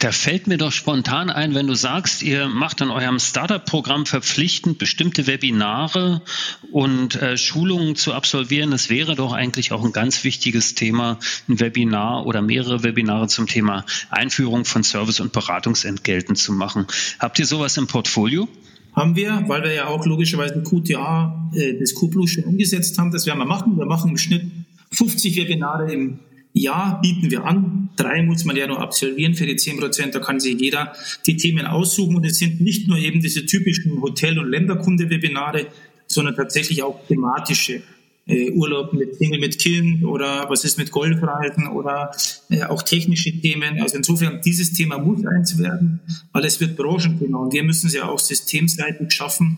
Da 0.02 0.12
fällt 0.12 0.48
mir 0.48 0.58
doch 0.58 0.72
spontan 0.72 1.30
ein, 1.30 1.54
wenn 1.54 1.68
du 1.68 1.76
sagst, 1.76 2.24
ihr 2.24 2.48
macht 2.48 2.82
an 2.82 2.90
eurem 2.90 3.20
Startup-Programm 3.20 4.08
verpflichtend 4.08 4.80
bestimmte 4.80 5.28
Webinare 5.28 6.24
und 6.72 7.22
äh, 7.22 7.38
Schulungen 7.38 7.96
zu 7.96 8.12
absolvieren. 8.14 8.72
Das 8.72 8.90
wäre 8.90 9.14
doch 9.14 9.32
eigentlich 9.32 9.72
auch 9.72 9.86
ein 9.86 9.92
ganz 9.92 10.24
wichtiges 10.24 10.74
Thema, 10.74 11.20
ein 11.48 11.60
Webinar 11.60 12.26
oder 12.26 12.42
mehrere 12.42 12.82
Webinare 12.82 13.28
zum 13.28 13.46
Thema 13.46 13.86
Einführung 14.10 14.66
von 14.66 14.84
Service- 14.84 15.20
und 15.20 15.34
Beratungsentgelten 15.34 16.36
zu 16.36 16.52
machen. 16.52 16.88
Habt 17.20 17.38
ihr 17.38 17.46
sowas 17.46 17.78
im 17.78 17.86
Portfolio? 17.86 18.48
Haben 18.96 19.16
wir, 19.16 19.44
weil 19.46 19.62
wir 19.62 19.74
ja 19.74 19.86
auch 19.86 20.04
logischerweise 20.08 20.64
QTA, 20.64 21.52
äh, 21.54 21.76
das 21.80 21.94
Q 21.94 22.26
schon 22.26 22.46
umgesetzt 22.46 22.98
haben. 22.98 23.12
Das 23.12 23.28
werden 23.28 23.38
wir 23.38 23.46
machen. 23.46 23.78
Wir 23.78 23.86
machen 23.86 24.10
im 24.10 24.18
Schnitt 24.18 24.50
50 24.94 25.36
Webinare 25.38 25.94
im 25.94 26.22
ja, 26.54 27.00
bieten 27.02 27.32
wir 27.32 27.46
an. 27.46 27.90
Drei 27.96 28.24
muss 28.24 28.46
man 28.46 28.56
ja 28.56 28.68
nur 28.68 28.80
absolvieren 28.80 29.34
für 29.34 29.46
die 29.46 29.56
zehn 29.56 29.78
Prozent. 29.78 30.16
Da 30.16 30.20
kann 30.20 30.40
sich 30.40 30.60
jeder 30.60 30.94
die 31.26 31.38
Themen 31.38 31.66
aussuchen. 31.66 32.16
Und 32.16 32.26
es 32.26 32.40
sind 32.40 32.62
nicht 32.62 32.88
nur 32.88 32.98
eben 32.98 33.22
diese 33.22 33.46
typischen 33.46 34.02
Hotel- 34.02 34.40
und 34.40 34.50
Länderkunde-Webinare, 34.50 35.68
sondern 36.08 36.36
tatsächlich 36.36 36.84
auch 36.84 37.06
thematische. 37.08 37.82
Äh, 38.28 38.52
Urlaub 38.52 38.94
mit 38.94 39.16
Single 39.16 39.40
mit 39.40 39.58
Kind 39.58 40.04
oder 40.06 40.48
was 40.48 40.64
ist 40.64 40.78
mit 40.78 40.92
Golfreisen 40.92 41.68
oder 41.68 42.12
äh, 42.50 42.64
auch 42.64 42.84
technische 42.84 43.32
Themen. 43.32 43.82
Also 43.82 43.98
insofern, 43.98 44.42
dieses 44.42 44.74
Thema 44.74 45.00
muss 45.00 45.26
eins 45.26 45.58
werden, 45.58 46.02
weil 46.32 46.46
es 46.46 46.60
wird 46.60 46.78
Branchenthema 46.78 47.40
und 47.40 47.52
wir 47.52 47.64
müssen 47.64 47.88
es 47.88 47.94
ja 47.94 48.08
auch 48.08 48.20
systemseitig 48.20 49.12
schaffen, 49.12 49.58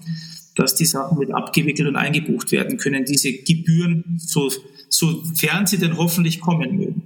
dass 0.56 0.76
die 0.76 0.86
Sachen 0.86 1.18
mit 1.18 1.34
abgewickelt 1.34 1.88
und 1.88 1.96
eingebucht 1.96 2.52
werden 2.52 2.78
können. 2.78 3.06
Diese 3.06 3.34
Gebühren, 3.34 4.18
so, 4.18 4.52
sofern 4.90 5.66
sie 5.66 5.78
denn 5.78 5.98
hoffentlich 5.98 6.40
kommen 6.40 6.78
mögen. 6.78 7.04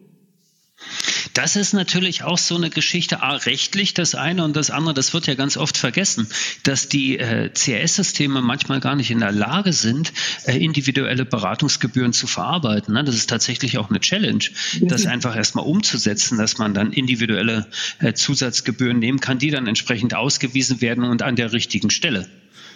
Das 1.38 1.56
ist 1.56 1.74
natürlich 1.74 2.24
auch 2.24 2.40
so 2.40 2.56
eine 2.56 2.72
Geschichte, 2.72 3.22
A, 3.22 3.36
rechtlich 3.36 3.94
das 3.94 4.16
eine 4.16 4.44
und 4.44 4.56
das 4.56 4.72
andere, 4.72 4.96
das 4.96 5.14
wird 5.14 5.28
ja 5.28 5.36
ganz 5.36 5.56
oft 5.56 5.78
vergessen, 5.78 6.28
dass 6.64 6.90
die 6.90 7.20
äh, 7.20 7.52
CRS-Systeme 7.54 8.42
manchmal 8.42 8.80
gar 8.80 8.96
nicht 8.96 9.12
in 9.12 9.20
der 9.20 9.32
Lage 9.32 9.72
sind, 9.72 10.14
äh, 10.46 10.58
individuelle 10.58 11.26
Beratungsgebühren 11.26 12.12
zu 12.12 12.26
verarbeiten. 12.26 12.96
Ne? 12.96 13.04
Das 13.04 13.14
ist 13.14 13.30
tatsächlich 13.30 13.78
auch 13.78 13.92
eine 13.92 14.00
Challenge, 14.00 14.46
das 14.82 15.06
einfach 15.06 15.36
erstmal 15.36 15.66
umzusetzen, 15.66 16.40
dass 16.40 16.58
man 16.58 16.74
dann 16.74 16.92
individuelle 16.92 17.68
äh, 18.00 18.14
Zusatzgebühren 18.14 18.98
nehmen 18.98 19.20
kann, 19.20 19.38
die 19.38 19.52
dann 19.52 19.68
entsprechend 19.68 20.16
ausgewiesen 20.16 20.82
werden 20.82 21.04
und 21.04 21.22
an 21.22 21.36
der 21.36 21.54
richtigen 21.54 21.92
Stelle. 21.92 22.28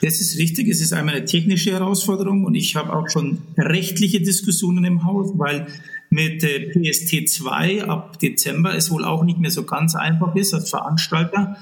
Das 0.01 0.20
ist 0.20 0.38
richtig. 0.39 0.67
Es 0.67 0.81
ist 0.81 0.93
einmal 0.93 1.15
eine 1.15 1.25
technische 1.25 1.72
Herausforderung 1.72 2.43
und 2.43 2.55
ich 2.55 2.75
habe 2.75 2.93
auch 2.93 3.08
schon 3.08 3.39
rechtliche 3.58 4.20
Diskussionen 4.20 4.84
im 4.84 5.03
Haus, 5.03 5.31
weil 5.36 5.67
mit 6.10 6.43
äh, 6.43 6.72
PST2 6.74 7.84
ab 7.84 8.20
Dezember 8.20 8.75
es 8.75 8.91
wohl 8.91 9.05
auch 9.05 9.24
nicht 9.24 9.39
mehr 9.39 9.51
so 9.51 9.63
ganz 9.63 9.96
einfach 9.96 10.36
ist, 10.36 10.53
als 10.53 10.72
Veranstalter 10.72 11.55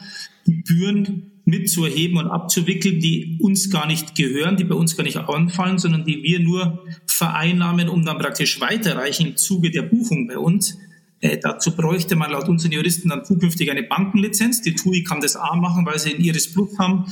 Gebühren 0.45 1.31
mitzuerheben 1.45 2.17
und 2.17 2.27
abzuwickeln, 2.27 2.99
die 2.99 3.37
uns 3.41 3.69
gar 3.69 3.87
nicht 3.87 4.15
gehören, 4.15 4.55
die 4.55 4.63
bei 4.63 4.75
uns 4.75 4.95
gar 4.95 5.03
nicht 5.03 5.17
anfallen, 5.17 5.77
sondern 5.77 6.05
die 6.05 6.23
wir 6.23 6.39
nur 6.39 6.85
vereinnahmen, 7.07 7.89
um 7.89 8.05
dann 8.05 8.17
praktisch 8.17 8.61
weiterreichen 8.61 9.27
im 9.27 9.37
Zuge 9.37 9.69
der 9.69 9.81
Buchung 9.81 10.27
bei 10.27 10.37
uns. 10.37 10.77
Äh, 11.19 11.37
dazu 11.37 11.75
bräuchte 11.75 12.15
man 12.15 12.31
laut 12.31 12.47
unseren 12.47 12.71
Juristen 12.71 13.09
dann 13.09 13.25
zukünftig 13.25 13.69
eine 13.69 13.83
Bankenlizenz. 13.83 14.61
Die 14.61 14.75
TUI 14.75 15.03
kann 15.03 15.19
das 15.19 15.35
A 15.35 15.55
machen, 15.57 15.85
weil 15.85 15.99
sie 15.99 16.11
in 16.11 16.23
Iris 16.23 16.53
Plus 16.53 16.77
haben 16.79 17.05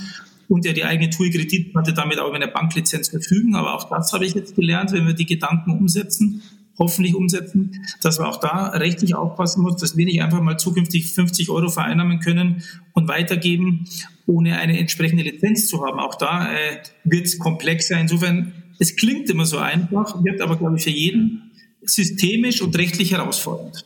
und 0.47 0.65
ja 0.65 0.73
die 0.73 0.85
eigene 0.85 1.09
TUI-Kreditkarte 1.09 1.93
damit 1.93 2.19
auch 2.19 2.27
über 2.27 2.35
eine 2.35 2.47
Banklizenz 2.47 3.09
verfügen. 3.09 3.55
Aber 3.55 3.73
auch 3.75 3.89
das 3.89 4.13
habe 4.13 4.25
ich 4.25 4.33
jetzt 4.33 4.55
gelernt, 4.55 4.91
wenn 4.91 5.05
wir 5.05 5.13
die 5.13 5.25
Gedanken 5.25 5.71
umsetzen, 5.71 6.41
hoffentlich 6.79 7.15
umsetzen, 7.15 7.83
dass 8.01 8.19
man 8.19 8.27
auch 8.27 8.39
da 8.39 8.67
rechtlich 8.67 9.15
aufpassen 9.15 9.63
muss, 9.63 9.77
dass 9.77 9.97
wir 9.97 10.05
nicht 10.05 10.21
einfach 10.21 10.41
mal 10.41 10.57
zukünftig 10.57 11.11
50 11.11 11.49
Euro 11.49 11.69
vereinnahmen 11.69 12.19
können 12.19 12.63
und 12.93 13.07
weitergeben, 13.07 13.85
ohne 14.25 14.57
eine 14.59 14.77
entsprechende 14.77 15.23
Lizenz 15.23 15.67
zu 15.67 15.85
haben. 15.85 15.99
Auch 15.99 16.15
da 16.15 16.51
äh, 16.51 16.79
wird 17.03 17.25
es 17.25 17.39
komplexer. 17.39 17.99
Insofern, 17.99 18.53
es 18.79 18.95
klingt 18.95 19.29
immer 19.29 19.45
so 19.45 19.57
einfach, 19.57 20.23
wird 20.23 20.41
aber, 20.41 20.57
glaube 20.57 20.77
ich, 20.77 20.83
für 20.83 20.91
jeden 20.91 21.51
systemisch 21.81 22.61
und 22.61 22.77
rechtlich 22.77 23.11
herausfordernd. 23.11 23.83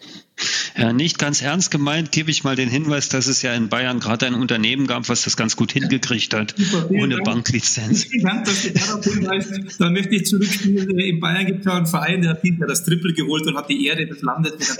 Ja, 0.78 0.94
nicht 0.94 1.20
ganz 1.20 1.42
ernst 1.42 1.72
gemeint, 1.72 2.12
gebe 2.12 2.32
ich 2.32 2.44
mal 2.44 2.56
den 2.56 2.70
Hinweis, 2.70 3.10
dass 3.10 3.28
es 3.28 3.42
ja 3.42 3.54
in 3.54 3.70
Bayern 3.70 4.00
gerade 4.00 4.26
ein 4.28 4.36
Unternehmen 4.36 4.88
gab, 4.88 5.10
was 5.10 5.24
das 5.24 5.38
ganz 5.38 5.56
gut 5.56 5.72
hingekriegt 5.72 6.34
hat, 6.34 6.56
Super, 6.58 6.90
ohne 6.92 7.16
Dank. 7.16 7.26
Banklizenz. 7.26 8.06
Vielen 8.06 8.24
Dank, 8.24 8.46
dass 8.46 8.62
du 8.64 8.72
darauf 8.72 9.04
hinweist. 9.04 9.80
Da 9.80 9.90
möchte 9.90 10.16
ich 10.16 10.26
zurückspielen. 10.26 11.00
In 11.00 11.20
Bayern 11.20 11.46
gibt 11.46 11.60
es 11.60 11.66
ja 11.66 11.74
einen 11.74 11.86
Verein, 11.86 12.22
der 12.22 12.32
hat 12.32 12.42
das 12.68 12.84
Triple 12.84 13.14
geholt 13.14 13.46
und 13.48 13.56
hat 13.56 13.70
die 13.70 13.86
Ehre 13.86 14.06
des 14.06 14.22
Landes 14.22 14.54
wieder 14.54 14.76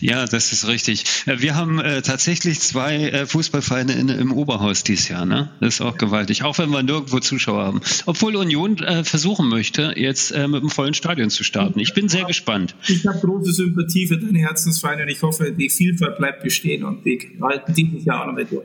Ja, 0.00 0.26
das 0.26 0.52
ist 0.52 0.66
richtig. 0.66 1.04
Äh, 1.26 1.40
wir 1.40 1.54
haben 1.54 1.78
äh, 1.78 2.02
tatsächlich 2.02 2.60
zwei 2.60 2.96
äh, 3.08 3.26
Fußballvereine 3.26 3.92
in, 3.92 4.08
im 4.08 4.32
Oberhaus 4.32 4.84
dieses 4.84 5.08
Jahr. 5.08 5.26
Ne? 5.26 5.50
Das 5.60 5.74
ist 5.74 5.80
auch 5.80 5.96
gewaltig, 5.96 6.42
auch 6.42 6.58
wenn 6.58 6.70
wir 6.70 6.82
nirgendwo 6.82 7.20
Zuschauer 7.20 7.64
haben. 7.64 7.80
Obwohl 8.06 8.36
Union 8.36 8.78
äh, 8.78 9.04
versuchen 9.04 9.48
möchte, 9.48 9.94
jetzt 9.96 10.30
äh, 10.32 10.48
mit 10.48 10.60
einem 10.60 10.70
vollen 10.70 10.94
Stadion 10.94 11.30
zu 11.30 11.44
starten. 11.44 11.80
Ich 11.80 11.94
bin 11.94 12.08
sehr 12.08 12.24
gespannt. 12.24 12.74
Ich 12.88 13.06
habe 13.06 13.18
große 13.18 13.52
Sympathie 13.52 14.06
für 14.06 14.18
Herzensvereine 14.66 15.02
und 15.02 15.08
ich 15.08 15.22
hoffe, 15.22 15.52
die 15.52 15.70
Vielfalt 15.70 16.18
bleibt 16.18 16.42
bestehen 16.42 16.84
und 16.84 17.04
die 17.04 17.38
halten 17.40 17.72
dieses 17.72 18.04
Jahr 18.04 18.22
auch 18.22 18.26
noch 18.26 18.34
mit 18.34 18.50
durch. 18.50 18.64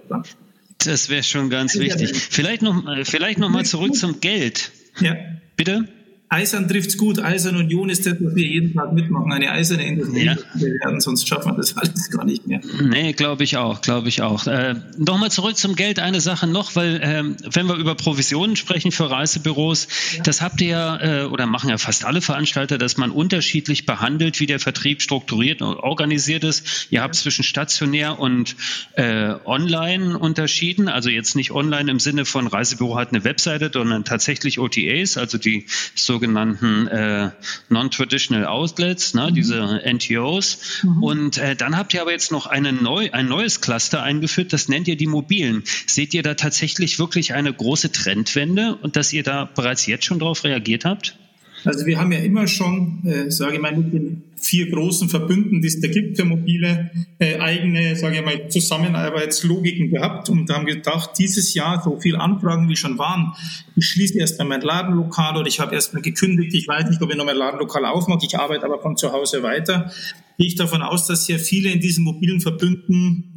Das 0.84 1.10
wäre 1.10 1.22
schon 1.24 1.50
ganz 1.50 1.77
wichtig. 1.77 2.12
Vielleicht 2.15 2.63
noch, 2.63 2.88
äh, 2.88 3.05
vielleicht 3.05 3.38
noch 3.38 3.50
mal 3.50 3.65
zurück 3.65 3.96
zum 3.96 4.20
Geld. 4.20 4.72
Ja. 5.00 5.15
Bitte? 5.55 5.88
Eisern 6.32 6.68
trifft's 6.68 6.98
gut. 6.98 7.20
Eisern 7.20 7.58
Union 7.58 7.90
ist 7.90 8.06
das, 8.06 8.16
was 8.22 8.34
wir 8.36 8.46
jeden 8.46 8.74
Tag 8.74 8.94
mitmachen. 8.94 9.32
Eine 9.34 9.52
eiserne 9.52 9.86
Industrie. 9.86 10.26
Ja. 10.26 10.38
Werden, 10.54 11.02
sonst 11.02 11.28
schaffen 11.28 11.52
wir 11.52 11.58
das 11.58 11.76
alles 11.78 12.10
gar 12.10 12.24
nicht 12.24 12.48
mehr. 12.48 12.62
Nee, 12.82 13.12
glaube 13.12 13.44
ich 13.44 13.58
auch, 13.58 13.82
glaube 13.82 14.08
ich 14.08 14.22
auch. 14.22 14.48
Äh, 14.48 14.76
Nochmal 14.98 15.30
zurück 15.30 15.58
zum 15.58 15.76
Geld. 15.76 16.00
Eine 16.00 16.22
Sache 16.22 16.48
noch, 16.48 16.76
weil 16.78 17.02
ähm, 17.04 17.36
wenn 17.52 17.68
wir 17.68 17.76
über 17.76 17.96
Provisionen 17.96 18.56
sprechen 18.56 18.94
für 18.94 19.12
Reisebüros, 19.12 19.88
ja. 20.16 20.24
das 20.24 20.42
habt 20.42 20.62
ihr 20.62 20.70
ja, 20.70 21.24
äh, 21.24 21.26
oder 21.26 21.48
machen 21.48 21.70
ja 21.70 21.78
fast 21.78 22.06
alle 22.06 22.22
Veranstalter, 22.22 22.78
dass 22.78 22.96
man 22.96 23.12
unterschiedlich 23.12 23.86
behandelt, 23.86 24.40
wie 24.40 24.46
der 24.46 24.62
Vertrieb 24.62 25.02
strukturiert 25.02 25.62
und 25.62 25.76
organisiert 25.76 26.46
ist. 26.46 26.88
Ihr 26.92 27.02
habt 27.02 27.16
zwischen 27.16 27.44
stationär 27.44 28.20
und 28.20 28.56
äh, 28.94 29.34
online 29.44 30.18
unterschieden. 30.18 30.88
Also 30.88 31.10
jetzt 31.10 31.36
nicht 31.36 31.52
online 31.52 31.92
im 31.92 32.00
Sinne 32.00 32.24
von 32.24 32.48
Reisebüro 32.48 32.98
hat 32.98 33.10
eine 33.10 33.26
Webseite, 33.26 33.70
sondern 33.74 34.06
tatsächlich 34.06 34.60
OTAs, 34.60 35.18
also 35.18 35.38
die 35.38 35.66
so 35.94 36.21
sogenannten 36.22 36.88
äh, 36.88 37.32
Non-Traditional 37.70 38.46
Outlets, 38.46 39.16
ne, 39.16 39.28
mhm. 39.30 39.36
diese 39.36 39.82
NTOs. 39.84 40.84
Mhm. 40.84 41.04
Und 41.04 41.38
äh, 41.38 41.56
dann 41.56 41.75
habt 41.75 41.94
ihr 41.94 42.01
aber 42.01 42.12
jetzt 42.12 42.32
noch 42.32 42.46
eine 42.46 42.74
neu, 42.74 43.10
ein 43.12 43.28
neues 43.28 43.62
Cluster 43.62 44.04
eingeführt, 44.04 44.54
das 44.54 44.70
nennt 44.70 44.88
ihr 44.88 44.98
die 44.98 45.08
mobilen. 45.08 45.63
Seht 45.88 46.13
ihr 46.13 46.22
da 46.22 46.36
tatsächlich 46.36 47.00
wirklich 47.00 47.34
eine 47.34 47.51
große 47.51 47.92
Trendwende 47.92 48.75
und 48.75 48.96
dass 48.96 49.12
ihr 49.13 49.24
da 49.24 49.46
bereits 49.46 49.88
jetzt 49.88 50.06
schon 50.06 50.20
darauf 50.20 50.44
reagiert 50.44 50.86
habt? 50.86 51.18
Also 51.66 51.86
wir 51.86 52.00
haben 52.00 52.12
ja 52.12 52.20
immer 52.20 52.48
schon, 52.48 53.04
äh, 53.06 53.32
sage 53.32 53.56
ich 53.56 53.62
mal, 53.62 53.75
mit 53.75 53.94
den 53.94 54.24
vier 54.41 54.69
großen 54.69 55.10
Verbünden, 55.10 55.62
die 55.62 55.67
es 55.67 55.79
da 55.79 55.88
gibt 55.88 56.17
für 56.17 56.25
mobile, 56.25 56.91
äh, 57.19 57.38
eigene, 57.39 57.95
sage 57.95 58.17
ich 58.17 58.25
mal, 58.25 58.50
Zusammenarbeitslogiken 58.50 59.91
gehabt 59.91 60.29
und 60.29 60.50
haben 60.50 60.65
gedacht, 60.65 61.12
dieses 61.17 61.53
Jahr 61.53 61.81
so 61.83 62.00
viel 62.00 62.15
Anfragen 62.15 62.67
wie 62.69 62.75
schon 62.75 62.98
waren, 62.98 63.33
ich 63.75 63.88
schließe 63.88 64.19
erstmal 64.19 64.48
mein 64.48 64.62
Ladenlokal 64.62 65.38
oder 65.38 65.48
ich 65.48 65.60
habe 65.60 65.75
erstmal 65.75 66.01
gekündigt, 66.01 66.53
ich 66.53 66.67
weiß 66.67 66.89
nicht, 66.89 67.01
ob 67.01 67.12
ich 67.12 67.17
noch 67.17 67.25
mein 67.25 67.38
Ladenlokal 67.38 67.86
aufmache, 67.86 68.25
ich 68.25 68.38
arbeite 68.38 68.65
aber 68.65 68.81
von 68.81 68.98
zu 68.98 69.12
Hause 69.12 69.43
weiter. 69.43 69.91
Gehe 70.38 70.48
ich 70.48 70.55
davon 70.55 70.81
aus, 70.81 71.07
dass 71.07 71.25
sehr 71.25 71.39
viele 71.39 71.69
in 71.71 71.79
diesen 71.79 72.03
mobilen 72.03 72.41
Verbünden 72.41 73.31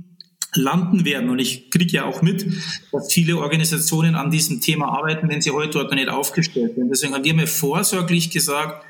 landen 0.56 1.04
werden. 1.04 1.30
Und 1.30 1.38
ich 1.38 1.70
kriege 1.70 1.92
ja 1.92 2.04
auch 2.04 2.22
mit, 2.22 2.46
dass 2.92 3.12
viele 3.12 3.38
Organisationen 3.38 4.14
an 4.14 4.30
diesem 4.30 4.60
Thema 4.60 4.88
arbeiten, 4.88 5.28
wenn 5.28 5.42
sie 5.42 5.50
heute 5.50 5.78
dort 5.78 5.90
noch 5.90 5.96
nicht 5.96 6.08
aufgestellt 6.08 6.74
sind. 6.76 6.88
Deswegen 6.88 7.14
haben 7.14 7.24
wir 7.24 7.34
mir 7.34 7.46
vorsorglich 7.46 8.30
gesagt, 8.30 8.84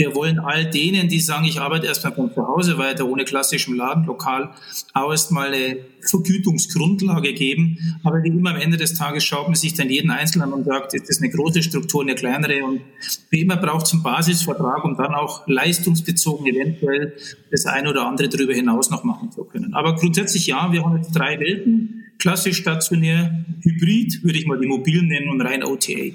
wir 0.00 0.14
wollen 0.14 0.38
all 0.38 0.64
denen, 0.64 1.10
die 1.10 1.20
sagen, 1.20 1.44
ich 1.44 1.60
arbeite 1.60 1.86
erstmal 1.86 2.14
von 2.14 2.32
zu 2.32 2.46
Hause 2.48 2.78
weiter, 2.78 3.06
ohne 3.06 3.26
klassischem 3.26 3.74
Ladenlokal, 3.74 4.48
auch 4.94 5.10
erstmal 5.10 5.52
eine 5.52 5.76
Vergütungsgrundlage 6.00 7.34
geben. 7.34 7.76
Aber 8.02 8.22
wie 8.22 8.28
immer 8.28 8.52
am 8.52 8.56
Ende 8.56 8.78
des 8.78 8.94
Tages 8.94 9.24
schaut 9.24 9.48
man 9.48 9.56
sich 9.56 9.74
dann 9.74 9.90
jeden 9.90 10.10
Einzelnen 10.10 10.54
und 10.54 10.64
sagt, 10.64 10.94
ist 10.94 11.10
das 11.10 11.18
eine 11.20 11.28
große 11.28 11.62
Struktur, 11.62 12.00
eine 12.00 12.14
kleinere. 12.14 12.64
Und 12.64 12.80
wie 13.28 13.42
immer 13.42 13.58
braucht 13.58 13.88
es 13.88 13.92
einen 13.92 14.02
Basisvertrag, 14.02 14.86
um 14.86 14.96
dann 14.96 15.14
auch 15.14 15.46
leistungsbezogen 15.46 16.46
eventuell 16.46 17.14
das 17.50 17.66
eine 17.66 17.90
oder 17.90 18.06
andere 18.06 18.30
darüber 18.30 18.54
hinaus 18.54 18.88
noch 18.88 19.04
machen 19.04 19.30
zu 19.30 19.44
können. 19.44 19.74
Aber 19.74 19.96
grundsätzlich 19.96 20.46
ja, 20.46 20.72
wir 20.72 20.82
haben 20.82 20.96
jetzt 20.96 21.12
drei 21.12 21.38
Welten. 21.38 22.06
Klassisch, 22.18 22.56
stationär, 22.56 23.44
hybrid, 23.60 24.24
würde 24.24 24.38
ich 24.38 24.46
mal 24.46 24.58
die 24.58 24.66
mobilen 24.66 25.08
nennen 25.08 25.28
und 25.28 25.42
rein 25.42 25.62
OTA. 25.62 26.14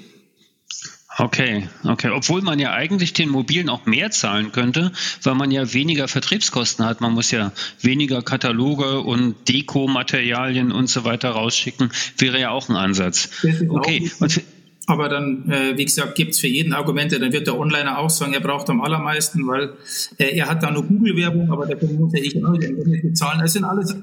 Okay, 1.18 1.68
okay. 1.84 2.10
Obwohl 2.10 2.42
man 2.42 2.58
ja 2.58 2.72
eigentlich 2.72 3.14
den 3.14 3.30
Mobilen 3.30 3.70
auch 3.70 3.86
mehr 3.86 4.10
zahlen 4.10 4.52
könnte, 4.52 4.92
weil 5.22 5.34
man 5.34 5.50
ja 5.50 5.72
weniger 5.72 6.08
Vertriebskosten 6.08 6.84
hat. 6.84 7.00
Man 7.00 7.14
muss 7.14 7.30
ja 7.30 7.52
weniger 7.80 8.20
Kataloge 8.20 9.00
und 9.00 9.48
Dekomaterialien 9.48 10.72
und 10.72 10.88
so 10.88 11.04
weiter 11.04 11.30
rausschicken. 11.30 11.90
Wäre 12.18 12.38
ja 12.38 12.50
auch 12.50 12.68
ein 12.68 12.76
Ansatz. 12.76 13.30
Okay. 13.68 14.10
Und 14.20 14.42
aber 14.88 15.08
dann, 15.08 15.50
äh, 15.50 15.76
wie 15.76 15.84
gesagt, 15.84 16.14
gibt's 16.14 16.38
für 16.38 16.46
jeden 16.46 16.72
Argumente. 16.72 17.18
Dann 17.18 17.32
wird 17.32 17.48
der 17.48 17.58
Onliner 17.58 17.98
auch 17.98 18.10
sagen, 18.10 18.34
er 18.34 18.40
braucht 18.40 18.70
am 18.70 18.80
allermeisten, 18.80 19.44
weil 19.48 19.72
äh, 20.16 20.36
er 20.36 20.48
hat 20.48 20.62
da 20.62 20.70
nur 20.70 20.84
Google-Werbung, 20.84 21.50
aber 21.50 21.66
dafür 21.66 21.88
muss 21.88 22.14
er 22.14 22.22
ich 22.22 22.44
auch 22.44 22.52
nicht 22.52 23.02
bezahlen. 23.02 23.40
Das 23.40 23.54
sind 23.54 23.64
alles 23.64 23.96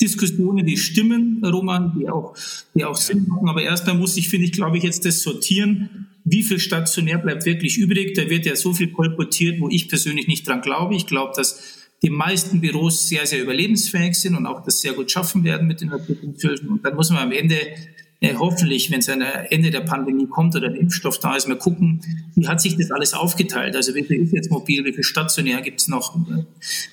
Diskussionen, 0.00 0.64
die 0.64 0.78
stimmen, 0.78 1.44
Roman, 1.44 1.92
die 1.98 2.08
auch, 2.08 2.34
die 2.74 2.84
auch 2.84 2.96
Sinn 2.96 3.26
machen. 3.28 3.46
Aber 3.46 3.62
erstmal 3.62 3.94
muss 3.94 4.16
ich, 4.16 4.30
finde 4.30 4.46
ich, 4.46 4.52
glaube 4.52 4.78
ich, 4.78 4.84
jetzt 4.84 5.04
das 5.04 5.20
sortieren 5.20 6.08
wie 6.24 6.42
viel 6.42 6.58
stationär 6.58 7.18
bleibt 7.18 7.44
wirklich 7.44 7.78
übrig? 7.78 8.14
Da 8.14 8.28
wird 8.28 8.46
ja 8.46 8.56
so 8.56 8.72
viel 8.72 8.92
kolportiert, 8.92 9.60
wo 9.60 9.68
ich 9.68 9.88
persönlich 9.88 10.28
nicht 10.28 10.46
dran 10.46 10.60
glaube. 10.60 10.94
Ich 10.94 11.06
glaube, 11.06 11.32
dass 11.36 11.78
die 12.02 12.10
meisten 12.10 12.60
Büros 12.60 13.08
sehr, 13.08 13.26
sehr 13.26 13.42
überlebensfähig 13.42 14.14
sind 14.14 14.34
und 14.36 14.46
auch 14.46 14.64
das 14.64 14.80
sehr 14.80 14.92
gut 14.92 15.10
schaffen 15.10 15.44
werden 15.44 15.68
mit 15.68 15.80
den 15.80 15.90
Verpflichtungshilfen. 15.90 16.68
Und 16.68 16.84
dann 16.84 16.96
muss 16.96 17.10
man 17.10 17.20
am 17.20 17.32
Ende 17.32 17.56
äh, 18.22 18.34
hoffentlich, 18.36 18.90
wenn 18.90 19.00
es 19.00 19.08
ein 19.08 19.20
Ende 19.20 19.70
der 19.70 19.80
Pandemie 19.80 20.26
kommt 20.28 20.54
oder 20.54 20.68
ein 20.68 20.76
Impfstoff 20.76 21.18
da 21.18 21.34
ist, 21.34 21.48
mal 21.48 21.58
gucken, 21.58 22.00
wie 22.36 22.46
hat 22.46 22.60
sich 22.60 22.76
das 22.76 22.92
alles 22.92 23.14
aufgeteilt? 23.14 23.74
Also 23.74 23.94
wie 23.94 24.04
viel 24.04 24.22
ist 24.22 24.32
jetzt 24.32 24.50
mobil, 24.50 24.84
wie 24.84 24.92
viel 24.92 25.02
stationär 25.02 25.60
gibt 25.60 25.80
es 25.80 25.88
noch? 25.88 26.16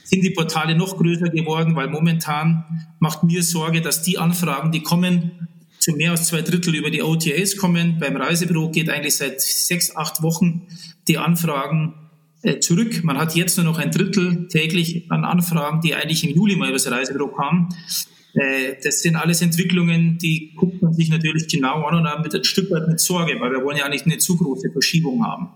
Sind 0.03 0.24
die 0.24 0.31
Portale 0.31 0.75
noch 0.75 0.98
größer 0.98 1.29
geworden? 1.29 1.75
Weil 1.75 1.88
momentan 1.88 2.63
macht 3.00 3.24
mir 3.24 3.43
Sorge, 3.43 3.81
dass 3.81 4.01
die 4.01 4.17
Anfragen, 4.17 4.71
die 4.71 4.81
kommen, 4.81 5.48
zu 5.89 5.96
mehr 5.96 6.12
als 6.12 6.27
zwei 6.27 6.41
Drittel 6.41 6.75
über 6.75 6.91
die 6.91 7.01
OTAs 7.01 7.58
kommen. 7.58 7.98
Beim 8.00 8.15
Reisebüro 8.15 8.69
geht 8.69 8.89
eigentlich 8.89 9.15
seit 9.15 9.41
sechs, 9.41 9.96
acht 9.96 10.22
Wochen 10.22 10.67
die 11.08 11.17
Anfragen 11.17 11.96
äh, 12.43 12.60
zurück. 12.60 13.03
Man 13.03 13.17
hat 13.17 13.36
jetzt 13.36 13.58
nur 13.58 13.65
noch 13.65 13.79
ein 13.79 13.91
Drittel 13.91 14.48
täglich 14.50 15.12
an 15.12 15.25
Anfragen, 15.25 15.81
die 15.81 15.96
eigentlich 15.96 16.24
im 16.24 16.36
Juli 16.36 16.55
mal 16.55 16.67
über 16.69 16.77
das 16.77 16.91
Reisebüro 16.91 17.29
kamen. 17.29 17.69
Äh, 18.36 18.75
das 18.84 19.01
sind 19.01 19.15
alles 19.15 19.41
Entwicklungen, 19.41 20.19
die 20.19 20.53
guckt 20.55 20.81
man 20.81 20.93
sich 20.93 21.10
natürlich 21.10 21.48
genau 21.48 21.84
an 21.86 22.05
und 22.05 22.24
mit 22.24 22.36
ein 22.36 22.43
Stück 22.43 22.69
weit 22.69 22.88
mit 22.88 23.00
Sorge, 23.00 23.39
weil 23.39 23.51
wir 23.51 23.63
wollen 23.63 23.77
ja 23.77 23.89
nicht 23.89 24.05
eine 24.05 24.19
zu 24.19 24.38
große 24.38 24.72
Verschiebung 24.72 25.25
haben. 25.25 25.50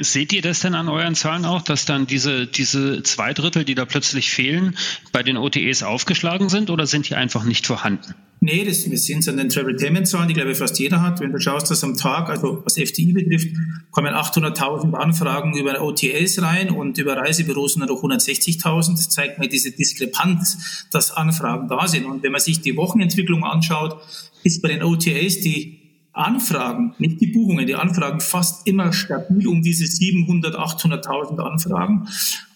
Seht 0.00 0.32
ihr 0.32 0.42
das 0.42 0.58
denn 0.58 0.74
an 0.74 0.88
euren 0.88 1.14
Zahlen 1.14 1.44
auch, 1.44 1.62
dass 1.62 1.84
dann 1.84 2.08
diese, 2.08 2.48
diese 2.48 3.04
zwei 3.04 3.32
Drittel, 3.32 3.64
die 3.64 3.76
da 3.76 3.84
plötzlich 3.84 4.30
fehlen, 4.30 4.76
bei 5.12 5.22
den 5.22 5.36
OTEs 5.36 5.84
aufgeschlagen 5.84 6.48
sind 6.48 6.70
oder 6.70 6.86
sind 6.86 7.08
die 7.08 7.14
einfach 7.14 7.44
nicht 7.44 7.64
vorhanden? 7.64 8.14
Nee, 8.40 8.64
das, 8.64 8.88
wir 8.88 8.94
es 8.94 9.28
an 9.28 9.36
den 9.36 9.48
Travel-Payment-Zahlen, 9.48 10.28
die 10.28 10.34
glaube 10.34 10.52
ich 10.52 10.58
fast 10.58 10.78
jeder 10.78 11.00
hat. 11.02 11.20
Wenn 11.20 11.32
du 11.32 11.40
schaust, 11.40 11.70
dass 11.70 11.82
am 11.82 11.96
Tag, 11.96 12.28
also 12.28 12.62
was 12.64 12.76
FDI 12.76 13.12
betrifft, 13.12 13.48
kommen 13.90 14.14
800.000 14.14 14.94
Anfragen 14.94 15.56
über 15.56 15.80
OTAs 15.80 16.42
rein 16.42 16.70
und 16.70 16.98
über 16.98 17.16
Reisebüros 17.16 17.76
nur 17.76 17.86
noch 17.86 18.02
160.000. 18.02 18.92
Das 18.92 19.08
zeigt 19.08 19.38
mir 19.38 19.48
diese 19.48 19.72
Diskrepanz, 19.72 20.86
dass 20.90 21.12
Anfragen 21.12 21.68
da 21.68 21.86
sind. 21.86 22.04
Und 22.04 22.22
wenn 22.22 22.32
man 22.32 22.40
sich 22.40 22.60
die 22.60 22.76
Wochenentwicklung 22.76 23.44
anschaut, 23.44 24.00
ist 24.44 24.62
bei 24.62 24.68
den 24.68 24.82
OTAs 24.82 25.40
die 25.40 25.77
Anfragen, 26.18 26.94
nicht 26.98 27.20
die 27.20 27.28
Buchungen, 27.28 27.66
die 27.66 27.74
Anfragen 27.74 28.20
fast 28.20 28.66
immer 28.66 28.92
stabil 28.92 29.46
um 29.46 29.62
diese 29.62 29.86
700, 29.86 30.56
800.000 30.56 31.38
Anfragen. 31.38 32.08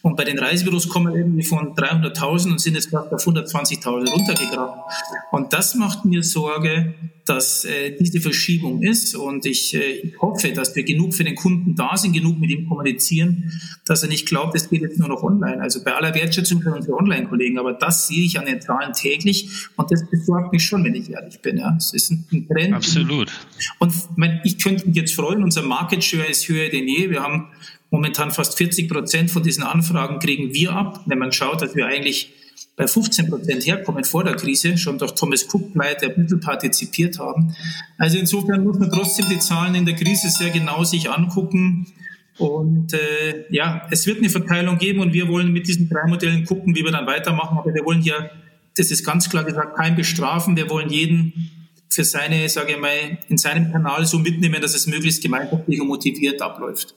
Und 0.02 0.16
bei 0.16 0.24
den 0.24 0.38
Reisebüros 0.38 0.88
kommen 0.88 1.12
wir 1.12 1.20
irgendwie 1.20 1.44
von 1.44 1.74
300.000 1.76 2.50
und 2.50 2.60
sind 2.60 2.74
jetzt 2.74 2.90
fast 2.90 3.12
auf 3.12 3.24
120.000 3.24 4.10
runtergegraben. 4.10 4.82
Und 5.30 5.52
das 5.52 5.76
macht 5.76 6.04
mir 6.04 6.24
Sorge, 6.24 6.94
dass 7.24 7.64
äh, 7.64 7.96
diese 7.98 8.20
Verschiebung 8.20 8.82
ist. 8.82 9.14
Und 9.14 9.46
ich, 9.46 9.74
äh, 9.74 10.00
ich 10.02 10.20
hoffe, 10.20 10.52
dass 10.52 10.74
wir 10.74 10.82
genug 10.82 11.14
für 11.14 11.22
den 11.22 11.36
Kunden 11.36 11.76
da 11.76 11.96
sind, 11.96 12.14
genug 12.14 12.40
mit 12.40 12.50
ihm 12.50 12.68
kommunizieren, 12.68 13.52
dass 13.84 14.02
er 14.02 14.08
nicht 14.08 14.26
glaubt, 14.26 14.56
es 14.56 14.68
geht 14.68 14.82
jetzt 14.82 14.98
nur 14.98 15.08
noch 15.08 15.22
online. 15.22 15.60
Also 15.62 15.84
bei 15.84 15.94
aller 15.94 16.14
Wertschätzung 16.14 16.62
für 16.62 16.74
unsere 16.74 16.96
Online-Kollegen, 16.96 17.58
aber 17.58 17.72
das 17.72 18.08
sehe 18.08 18.24
ich 18.24 18.40
an 18.40 18.46
den 18.46 18.60
Zahlen 18.60 18.92
täglich 18.92 19.68
und 19.76 19.90
das 19.90 20.08
besorgt 20.10 20.52
mich 20.52 20.64
schon, 20.64 20.82
wenn 20.84 20.96
ich 20.96 21.10
ehrlich 21.10 21.40
bin. 21.40 21.58
Ja. 21.58 21.76
Es 21.76 21.92
ist 21.92 22.10
ein 22.10 22.48
Trend. 22.48 22.74
Absolut. 22.74 23.30
Und 23.78 23.92
mein, 24.16 24.40
ich 24.42 24.58
könnte 24.58 24.88
mich 24.88 24.96
jetzt 24.96 25.14
freuen, 25.14 25.44
unser 25.44 25.62
Market 25.62 26.02
Share 26.02 26.26
ist 26.26 26.48
höher 26.48 26.70
denn 26.70 26.88
je. 26.88 27.10
Wir 27.10 27.22
haben 27.22 27.46
momentan 27.92 28.30
fast 28.32 28.56
40 28.56 28.88
Prozent 28.88 29.30
von 29.30 29.42
diesen 29.42 29.62
Anfragen 29.62 30.18
kriegen 30.18 30.52
wir 30.52 30.72
ab. 30.72 31.02
Wenn 31.06 31.18
man 31.18 31.30
schaut, 31.30 31.62
dass 31.62 31.76
wir 31.76 31.86
eigentlich 31.86 32.32
bei 32.74 32.88
15 32.88 33.28
Prozent 33.28 33.66
herkommen 33.66 34.02
vor 34.04 34.24
der 34.24 34.34
Krise, 34.34 34.78
schon 34.78 34.98
durch 34.98 35.12
Thomas 35.12 35.46
Cook 35.52 35.74
Pleite 35.74 36.06
ein 36.06 36.22
bisschen 36.22 36.40
partizipiert 36.40 37.18
haben. 37.18 37.54
Also 37.98 38.18
insofern 38.18 38.64
muss 38.64 38.78
man 38.78 38.90
trotzdem 38.90 39.26
die 39.28 39.38
Zahlen 39.38 39.74
in 39.74 39.84
der 39.84 39.94
Krise 39.94 40.30
sehr 40.30 40.50
genau 40.50 40.82
sich 40.84 41.10
angucken. 41.10 41.86
Und 42.38 42.94
äh, 42.94 43.44
ja, 43.50 43.86
es 43.90 44.06
wird 44.06 44.18
eine 44.18 44.30
Verteilung 44.30 44.78
geben 44.78 45.00
und 45.00 45.12
wir 45.12 45.28
wollen 45.28 45.52
mit 45.52 45.68
diesen 45.68 45.90
drei 45.90 46.08
Modellen 46.08 46.46
gucken, 46.46 46.74
wie 46.74 46.82
wir 46.82 46.92
dann 46.92 47.06
weitermachen. 47.06 47.58
Aber 47.58 47.74
wir 47.74 47.84
wollen 47.84 48.00
hier, 48.00 48.30
das 48.74 48.90
ist 48.90 49.04
ganz 49.04 49.28
klar 49.28 49.44
gesagt, 49.44 49.76
kein 49.76 49.96
bestrafen. 49.96 50.56
Wir 50.56 50.70
wollen 50.70 50.88
jeden 50.88 51.50
für 51.90 52.04
seine, 52.04 52.48
sage 52.48 52.72
ich 52.72 52.78
mal, 52.78 53.18
in 53.28 53.36
seinem 53.36 53.70
Kanal 53.70 54.06
so 54.06 54.18
mitnehmen, 54.18 54.62
dass 54.62 54.74
es 54.74 54.86
möglichst 54.86 55.22
gemeinschaftlich 55.22 55.78
und 55.78 55.88
motiviert 55.88 56.40
abläuft. 56.40 56.94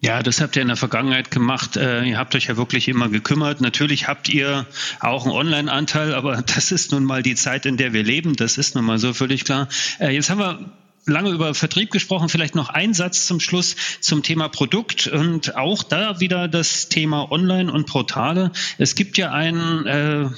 Ja, 0.00 0.22
das 0.22 0.40
habt 0.40 0.54
ihr 0.54 0.62
in 0.62 0.68
der 0.68 0.76
Vergangenheit 0.76 1.32
gemacht. 1.32 1.76
Äh, 1.76 2.04
ihr 2.04 2.18
habt 2.18 2.36
euch 2.36 2.46
ja 2.46 2.56
wirklich 2.56 2.86
immer 2.86 3.08
gekümmert. 3.08 3.60
Natürlich 3.60 4.06
habt 4.06 4.28
ihr 4.28 4.64
auch 5.00 5.24
einen 5.24 5.34
Online-Anteil, 5.34 6.14
aber 6.14 6.40
das 6.54 6.70
ist 6.70 6.92
nun 6.92 7.04
mal 7.04 7.22
die 7.22 7.34
Zeit, 7.34 7.66
in 7.66 7.76
der 7.76 7.92
wir 7.92 8.04
leben. 8.04 8.36
Das 8.36 8.58
ist 8.58 8.76
nun 8.76 8.84
mal 8.84 8.98
so 8.98 9.12
völlig 9.12 9.44
klar. 9.44 9.68
Äh, 9.98 10.10
jetzt 10.10 10.30
haben 10.30 10.38
wir 10.38 10.70
lange 11.04 11.30
über 11.30 11.52
Vertrieb 11.52 11.90
gesprochen. 11.90 12.28
Vielleicht 12.28 12.54
noch 12.54 12.68
ein 12.68 12.94
Satz 12.94 13.26
zum 13.26 13.40
Schluss 13.40 13.74
zum 14.00 14.22
Thema 14.22 14.48
Produkt 14.48 15.08
und 15.08 15.56
auch 15.56 15.82
da 15.82 16.20
wieder 16.20 16.46
das 16.46 16.88
Thema 16.88 17.32
Online 17.32 17.72
und 17.72 17.86
Portale. 17.86 18.52
Es 18.76 18.94
gibt 18.94 19.16
ja 19.18 19.32
einen 19.32 19.86
äh, 19.86 20.28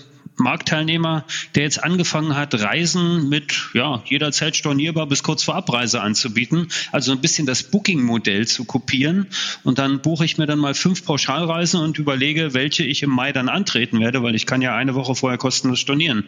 Marktteilnehmer, 0.40 1.24
der 1.54 1.62
jetzt 1.62 1.82
angefangen 1.82 2.36
hat, 2.36 2.54
Reisen 2.54 3.28
mit 3.28 3.70
ja, 3.74 4.02
jederzeit 4.06 4.56
stornierbar 4.56 5.06
bis 5.06 5.22
kurz 5.22 5.42
vor 5.42 5.54
Abreise 5.54 6.00
anzubieten. 6.00 6.68
Also 6.92 7.12
ein 7.12 7.20
bisschen 7.20 7.46
das 7.46 7.62
Booking-Modell 7.62 8.46
zu 8.46 8.64
kopieren. 8.64 9.26
Und 9.62 9.78
dann 9.78 10.00
buche 10.02 10.24
ich 10.24 10.38
mir 10.38 10.46
dann 10.46 10.58
mal 10.58 10.74
fünf 10.74 11.04
Pauschalreisen 11.04 11.80
und 11.80 11.98
überlege, 11.98 12.54
welche 12.54 12.84
ich 12.84 13.02
im 13.02 13.10
Mai 13.10 13.32
dann 13.32 13.48
antreten 13.48 14.00
werde, 14.00 14.22
weil 14.22 14.34
ich 14.34 14.46
kann 14.46 14.62
ja 14.62 14.74
eine 14.74 14.94
Woche 14.94 15.14
vorher 15.14 15.38
kostenlos 15.38 15.80
stornieren. 15.80 16.24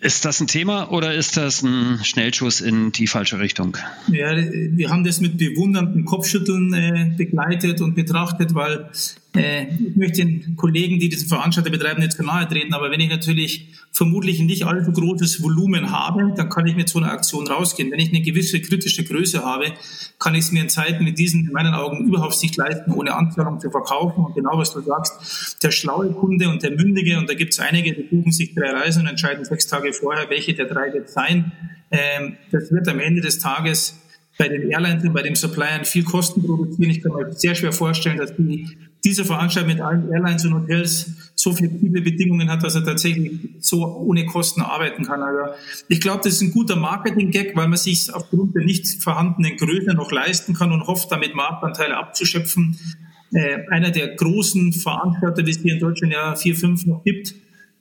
Ist 0.00 0.24
das 0.24 0.40
ein 0.40 0.48
Thema 0.48 0.90
oder 0.90 1.14
ist 1.14 1.36
das 1.36 1.62
ein 1.62 2.00
Schnellschuss 2.02 2.60
in 2.60 2.90
die 2.90 3.06
falsche 3.06 3.38
Richtung? 3.38 3.76
Ja, 4.08 4.36
wir 4.36 4.90
haben 4.90 5.04
das 5.04 5.20
mit 5.20 5.38
bewunderndem 5.38 6.04
Kopfschütteln 6.04 6.74
äh, 6.74 7.12
begleitet 7.16 7.80
und 7.80 7.94
betrachtet, 7.94 8.54
weil 8.54 8.90
ich 9.34 9.96
möchte 9.96 10.24
den 10.24 10.56
Kollegen, 10.56 10.98
die 10.98 11.08
diesen 11.08 11.28
Veranstalter 11.28 11.70
betreiben, 11.70 12.00
nicht 12.00 12.12
zu 12.12 12.22
nahe 12.22 12.48
treten, 12.48 12.72
aber 12.72 12.90
wenn 12.90 13.00
ich 13.00 13.10
natürlich 13.10 13.68
vermutlich 13.92 14.40
nicht 14.40 14.64
allzu 14.64 14.90
großes 14.90 15.42
Volumen 15.42 15.90
habe, 15.90 16.32
dann 16.34 16.48
kann 16.48 16.66
ich 16.66 16.76
mit 16.76 16.88
so 16.88 16.98
einer 16.98 17.12
Aktion 17.12 17.46
rausgehen. 17.46 17.90
Wenn 17.90 17.98
ich 17.98 18.08
eine 18.08 18.22
gewisse 18.22 18.60
kritische 18.60 19.04
Größe 19.04 19.44
habe, 19.44 19.72
kann 20.18 20.34
ich 20.34 20.40
es 20.40 20.52
mir 20.52 20.62
in 20.62 20.68
Zeiten 20.70 21.04
mit 21.04 21.18
diesen 21.18 21.46
in 21.46 21.52
meinen 21.52 21.74
Augen 21.74 22.06
überhaupt 22.06 22.40
nicht 22.42 22.56
leisten, 22.56 22.92
ohne 22.92 23.14
Anzahlung 23.14 23.60
zu 23.60 23.70
verkaufen. 23.70 24.24
Und 24.24 24.34
genau 24.34 24.56
was 24.56 24.72
du 24.72 24.80
sagst, 24.80 25.62
der 25.62 25.72
schlaue 25.72 26.10
Kunde 26.12 26.48
und 26.48 26.62
der 26.62 26.70
mündige, 26.70 27.18
und 27.18 27.28
da 27.28 27.34
gibt 27.34 27.52
es 27.52 27.60
einige, 27.60 27.92
die 27.92 28.02
buchen 28.02 28.32
sich 28.32 28.54
drei 28.54 28.70
Reisen 28.70 29.02
und 29.02 29.08
entscheiden 29.08 29.44
sechs 29.44 29.66
Tage 29.66 29.92
vorher, 29.92 30.30
welche 30.30 30.54
der 30.54 30.66
drei 30.66 30.92
wird 30.92 31.10
sein. 31.10 31.52
Ähm, 31.90 32.36
das 32.50 32.72
wird 32.72 32.88
am 32.88 32.98
Ende 32.98 33.20
des 33.20 33.38
Tages 33.38 33.98
bei 34.38 34.48
den 34.48 34.70
Airlines 34.70 35.04
und 35.04 35.12
bei 35.12 35.22
den 35.22 35.34
Suppliern 35.34 35.84
viel 35.84 36.04
Kosten 36.04 36.42
produzieren. 36.42 36.90
Ich 36.90 37.02
kann 37.02 37.12
mir 37.12 37.32
sehr 37.32 37.54
schwer 37.54 37.72
vorstellen, 37.72 38.18
dass 38.18 38.34
die 38.36 38.68
diese 39.04 39.24
Veranstaltung 39.24 39.72
mit 39.72 39.80
allen 39.80 40.10
Airlines 40.10 40.44
und 40.44 40.54
Hotels 40.54 41.12
so 41.34 41.52
flexible 41.52 42.02
Bedingungen 42.02 42.50
hat, 42.50 42.64
dass 42.64 42.74
er 42.74 42.84
tatsächlich 42.84 43.50
so 43.60 43.84
ohne 43.86 44.26
Kosten 44.26 44.60
arbeiten 44.60 45.04
kann. 45.04 45.22
Also 45.22 45.54
ich 45.88 46.00
glaube, 46.00 46.20
das 46.24 46.34
ist 46.34 46.42
ein 46.42 46.52
guter 46.52 46.76
Marketing-Gag, 46.76 47.54
weil 47.54 47.68
man 47.68 47.78
sich 47.78 48.12
aufgrund 48.12 48.56
der 48.56 48.64
nicht 48.64 49.02
vorhandenen 49.02 49.56
Größe 49.56 49.94
noch 49.94 50.10
leisten 50.10 50.54
kann 50.54 50.72
und 50.72 50.86
hofft, 50.86 51.12
damit 51.12 51.34
Marktanteile 51.34 51.96
abzuschöpfen. 51.96 52.76
Äh, 53.32 53.58
einer 53.70 53.90
der 53.90 54.16
großen 54.16 54.72
Veranstalter, 54.72 55.42
die 55.42 55.52
es 55.52 55.58
hier 55.58 55.74
in 55.74 55.80
Deutschland 55.80 56.12
ja 56.12 56.34
vier, 56.34 56.56
fünf 56.56 56.86
noch 56.86 57.04
gibt, 57.04 57.34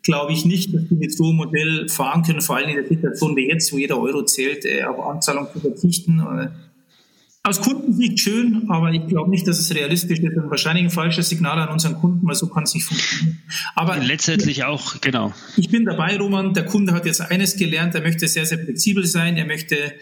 glaube 0.04 0.34
ich 0.34 0.46
nicht, 0.46 0.74
dass 0.74 0.88
die 0.88 0.96
mit 0.96 1.14
so 1.14 1.26
einem 1.26 1.38
Modell 1.38 1.90
fahren 1.90 2.24
können, 2.24 2.42
vor 2.42 2.58
allem 2.58 2.70
in 2.70 2.76
der 2.76 2.88
Situation 2.88 3.36
wie 3.36 3.48
jetzt, 3.48 3.74
wo 3.74 3.78
jeder 3.78 4.00
Euro 4.00 4.24
zählt, 4.24 4.66
äh, 4.66 4.84
auf 4.84 5.00
Anzahlung 5.00 5.48
zu 5.52 5.60
verzichten. 5.60 6.20
Äh, 6.20 6.50
aus 7.48 7.62
Kundensicht 7.62 8.20
schön, 8.20 8.66
aber 8.70 8.92
ich 8.92 9.08
glaube 9.08 9.30
nicht, 9.30 9.48
dass 9.48 9.60
es 9.60 9.74
realistisch 9.74 10.20
ist 10.20 10.38
und 10.38 10.50
wahrscheinlich 10.50 10.86
ein 10.86 10.92
falsches 10.92 11.30
Signal 11.30 11.60
an 11.60 11.70
unseren 11.70 11.96
Kunden, 11.96 12.28
weil 12.28 12.36
so 12.36 12.48
kann 12.48 12.64
es 12.64 12.74
nicht 12.74 12.84
funktionieren. 12.84 13.40
Aber 13.76 13.98
letztendlich 13.98 14.66
auch, 14.66 15.00
genau. 15.02 15.34
Ich 15.56 15.70
bin 15.70 15.86
dabei, 15.86 16.18
Roman. 16.18 16.54
Der 16.54 16.66
Kunde 16.66 16.94
hat 16.94 17.06
jetzt 17.06 17.22
eines 17.22 17.56
gelernt, 17.56 17.96
er 17.96 18.02
möchte 18.02 18.28
sehr, 18.28 18.46
sehr 18.46 18.60
flexibel 18.60 19.06
sein, 19.06 19.38
er 19.38 19.46
möchte 19.46 19.94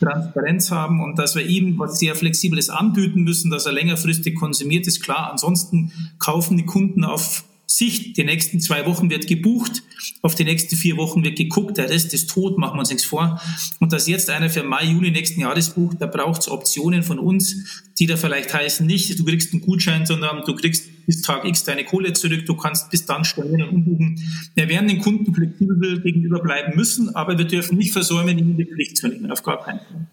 Transparenz 0.00 0.70
haben 0.70 1.02
und 1.02 1.18
dass 1.18 1.34
wir 1.34 1.44
ihm 1.44 1.78
was 1.78 1.98
sehr 1.98 2.14
Flexibles 2.14 2.68
anbieten 2.68 3.22
müssen, 3.22 3.50
dass 3.50 3.66
er 3.66 3.72
längerfristig 3.72 4.34
konsumiert, 4.36 4.86
ist 4.86 5.02
klar. 5.02 5.30
Ansonsten 5.30 5.92
kaufen 6.18 6.56
die 6.56 6.66
Kunden 6.66 7.04
auf 7.04 7.44
Sicht, 7.70 8.16
die 8.16 8.24
nächsten 8.24 8.60
zwei 8.60 8.86
Wochen 8.86 9.10
wird 9.10 9.26
gebucht, 9.26 9.82
auf 10.22 10.34
die 10.34 10.44
nächsten 10.44 10.74
vier 10.74 10.96
Wochen 10.96 11.22
wird 11.22 11.36
geguckt, 11.36 11.76
der 11.76 11.90
Rest 11.90 12.14
ist 12.14 12.30
tot, 12.30 12.56
machen 12.56 12.76
wir 12.76 12.80
uns 12.80 12.88
nichts 12.88 13.04
vor. 13.04 13.42
Und 13.78 13.92
dass 13.92 14.08
jetzt 14.08 14.30
einer 14.30 14.48
für 14.48 14.62
Mai, 14.62 14.86
Juni 14.86 15.10
nächsten 15.10 15.42
Jahres 15.42 15.70
bucht, 15.74 15.98
da 16.00 16.06
braucht 16.06 16.40
es 16.40 16.48
Optionen 16.48 17.02
von 17.02 17.18
uns, 17.18 17.82
die 17.98 18.06
da 18.06 18.16
vielleicht 18.16 18.54
heißen, 18.54 18.86
nicht, 18.86 19.18
du 19.18 19.24
kriegst 19.24 19.52
einen 19.52 19.60
Gutschein, 19.60 20.06
sondern 20.06 20.44
du 20.46 20.54
kriegst 20.54 20.88
bis 21.04 21.20
Tag 21.20 21.44
X 21.44 21.64
deine 21.64 21.84
Kohle 21.84 22.14
zurück, 22.14 22.46
du 22.46 22.56
kannst 22.56 22.90
bis 22.90 23.04
dann 23.04 23.24
stornieren 23.24 23.68
und 23.68 23.74
umbuchen. 23.74 24.18
Wir 24.54 24.70
werden 24.70 24.88
den 24.88 25.00
Kunden 25.00 25.34
flexibel 25.34 26.00
gegenüber 26.00 26.40
bleiben 26.40 26.74
müssen, 26.74 27.14
aber 27.14 27.36
wir 27.36 27.44
dürfen 27.44 27.76
nicht 27.76 27.92
versäumen, 27.92 28.38
ihnen 28.38 28.56
die 28.56 28.64
Pflicht 28.64 28.96
zu 28.96 29.08
nehmen, 29.08 29.30
auf 29.30 29.42
gar 29.42 29.62
keinen 29.62 29.80
Fall. 29.80 30.06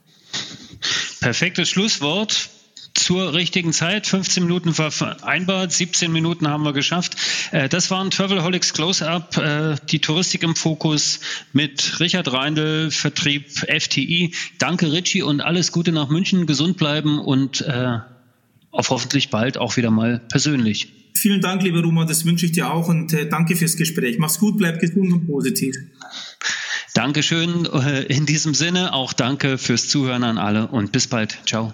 Perfektes 1.21 1.69
Schlusswort 1.69 2.49
zur 3.05 3.35
richtigen 3.35 3.71
Zeit. 3.71 4.07
15 4.07 4.41
Minuten 4.41 4.73
vereinbart, 4.73 5.71
17 5.71 6.11
Minuten 6.11 6.47
haben 6.47 6.63
wir 6.63 6.73
geschafft. 6.73 7.15
Äh, 7.51 7.69
das 7.69 7.91
waren 7.91 8.09
Travelholics 8.09 8.73
Close-Up, 8.73 9.37
äh, 9.37 9.75
die 9.91 9.99
Touristik 9.99 10.41
im 10.41 10.55
Fokus 10.55 11.19
mit 11.53 11.99
Richard 11.99 12.33
Reindl, 12.33 12.89
Vertrieb 12.89 13.45
FTI. 13.47 14.33
Danke 14.57 14.91
Richie 14.91 15.21
und 15.21 15.41
alles 15.41 15.71
Gute 15.71 15.91
nach 15.91 16.09
München, 16.09 16.47
gesund 16.47 16.77
bleiben 16.77 17.19
und 17.19 17.61
äh, 17.61 17.99
auf 18.71 18.89
hoffentlich 18.89 19.29
bald 19.29 19.59
auch 19.59 19.77
wieder 19.77 19.91
mal 19.91 20.19
persönlich. 20.27 20.87
Vielen 21.15 21.41
Dank, 21.41 21.61
lieber 21.61 21.83
Ruma, 21.83 22.05
das 22.05 22.25
wünsche 22.25 22.47
ich 22.47 22.53
dir 22.53 22.71
auch 22.73 22.87
und 22.87 23.15
danke 23.29 23.55
fürs 23.55 23.77
Gespräch. 23.77 24.17
Mach's 24.17 24.39
gut, 24.39 24.57
bleib 24.57 24.79
gesund 24.79 25.13
und 25.13 25.27
positiv. 25.27 25.75
Dankeschön 26.93 27.65
in 28.09 28.25
diesem 28.25 28.53
Sinne, 28.53 28.93
auch 28.93 29.13
danke 29.13 29.57
fürs 29.57 29.87
Zuhören 29.87 30.23
an 30.23 30.37
alle 30.37 30.67
und 30.67 30.91
bis 30.91 31.07
bald. 31.07 31.37
Ciao. 31.45 31.73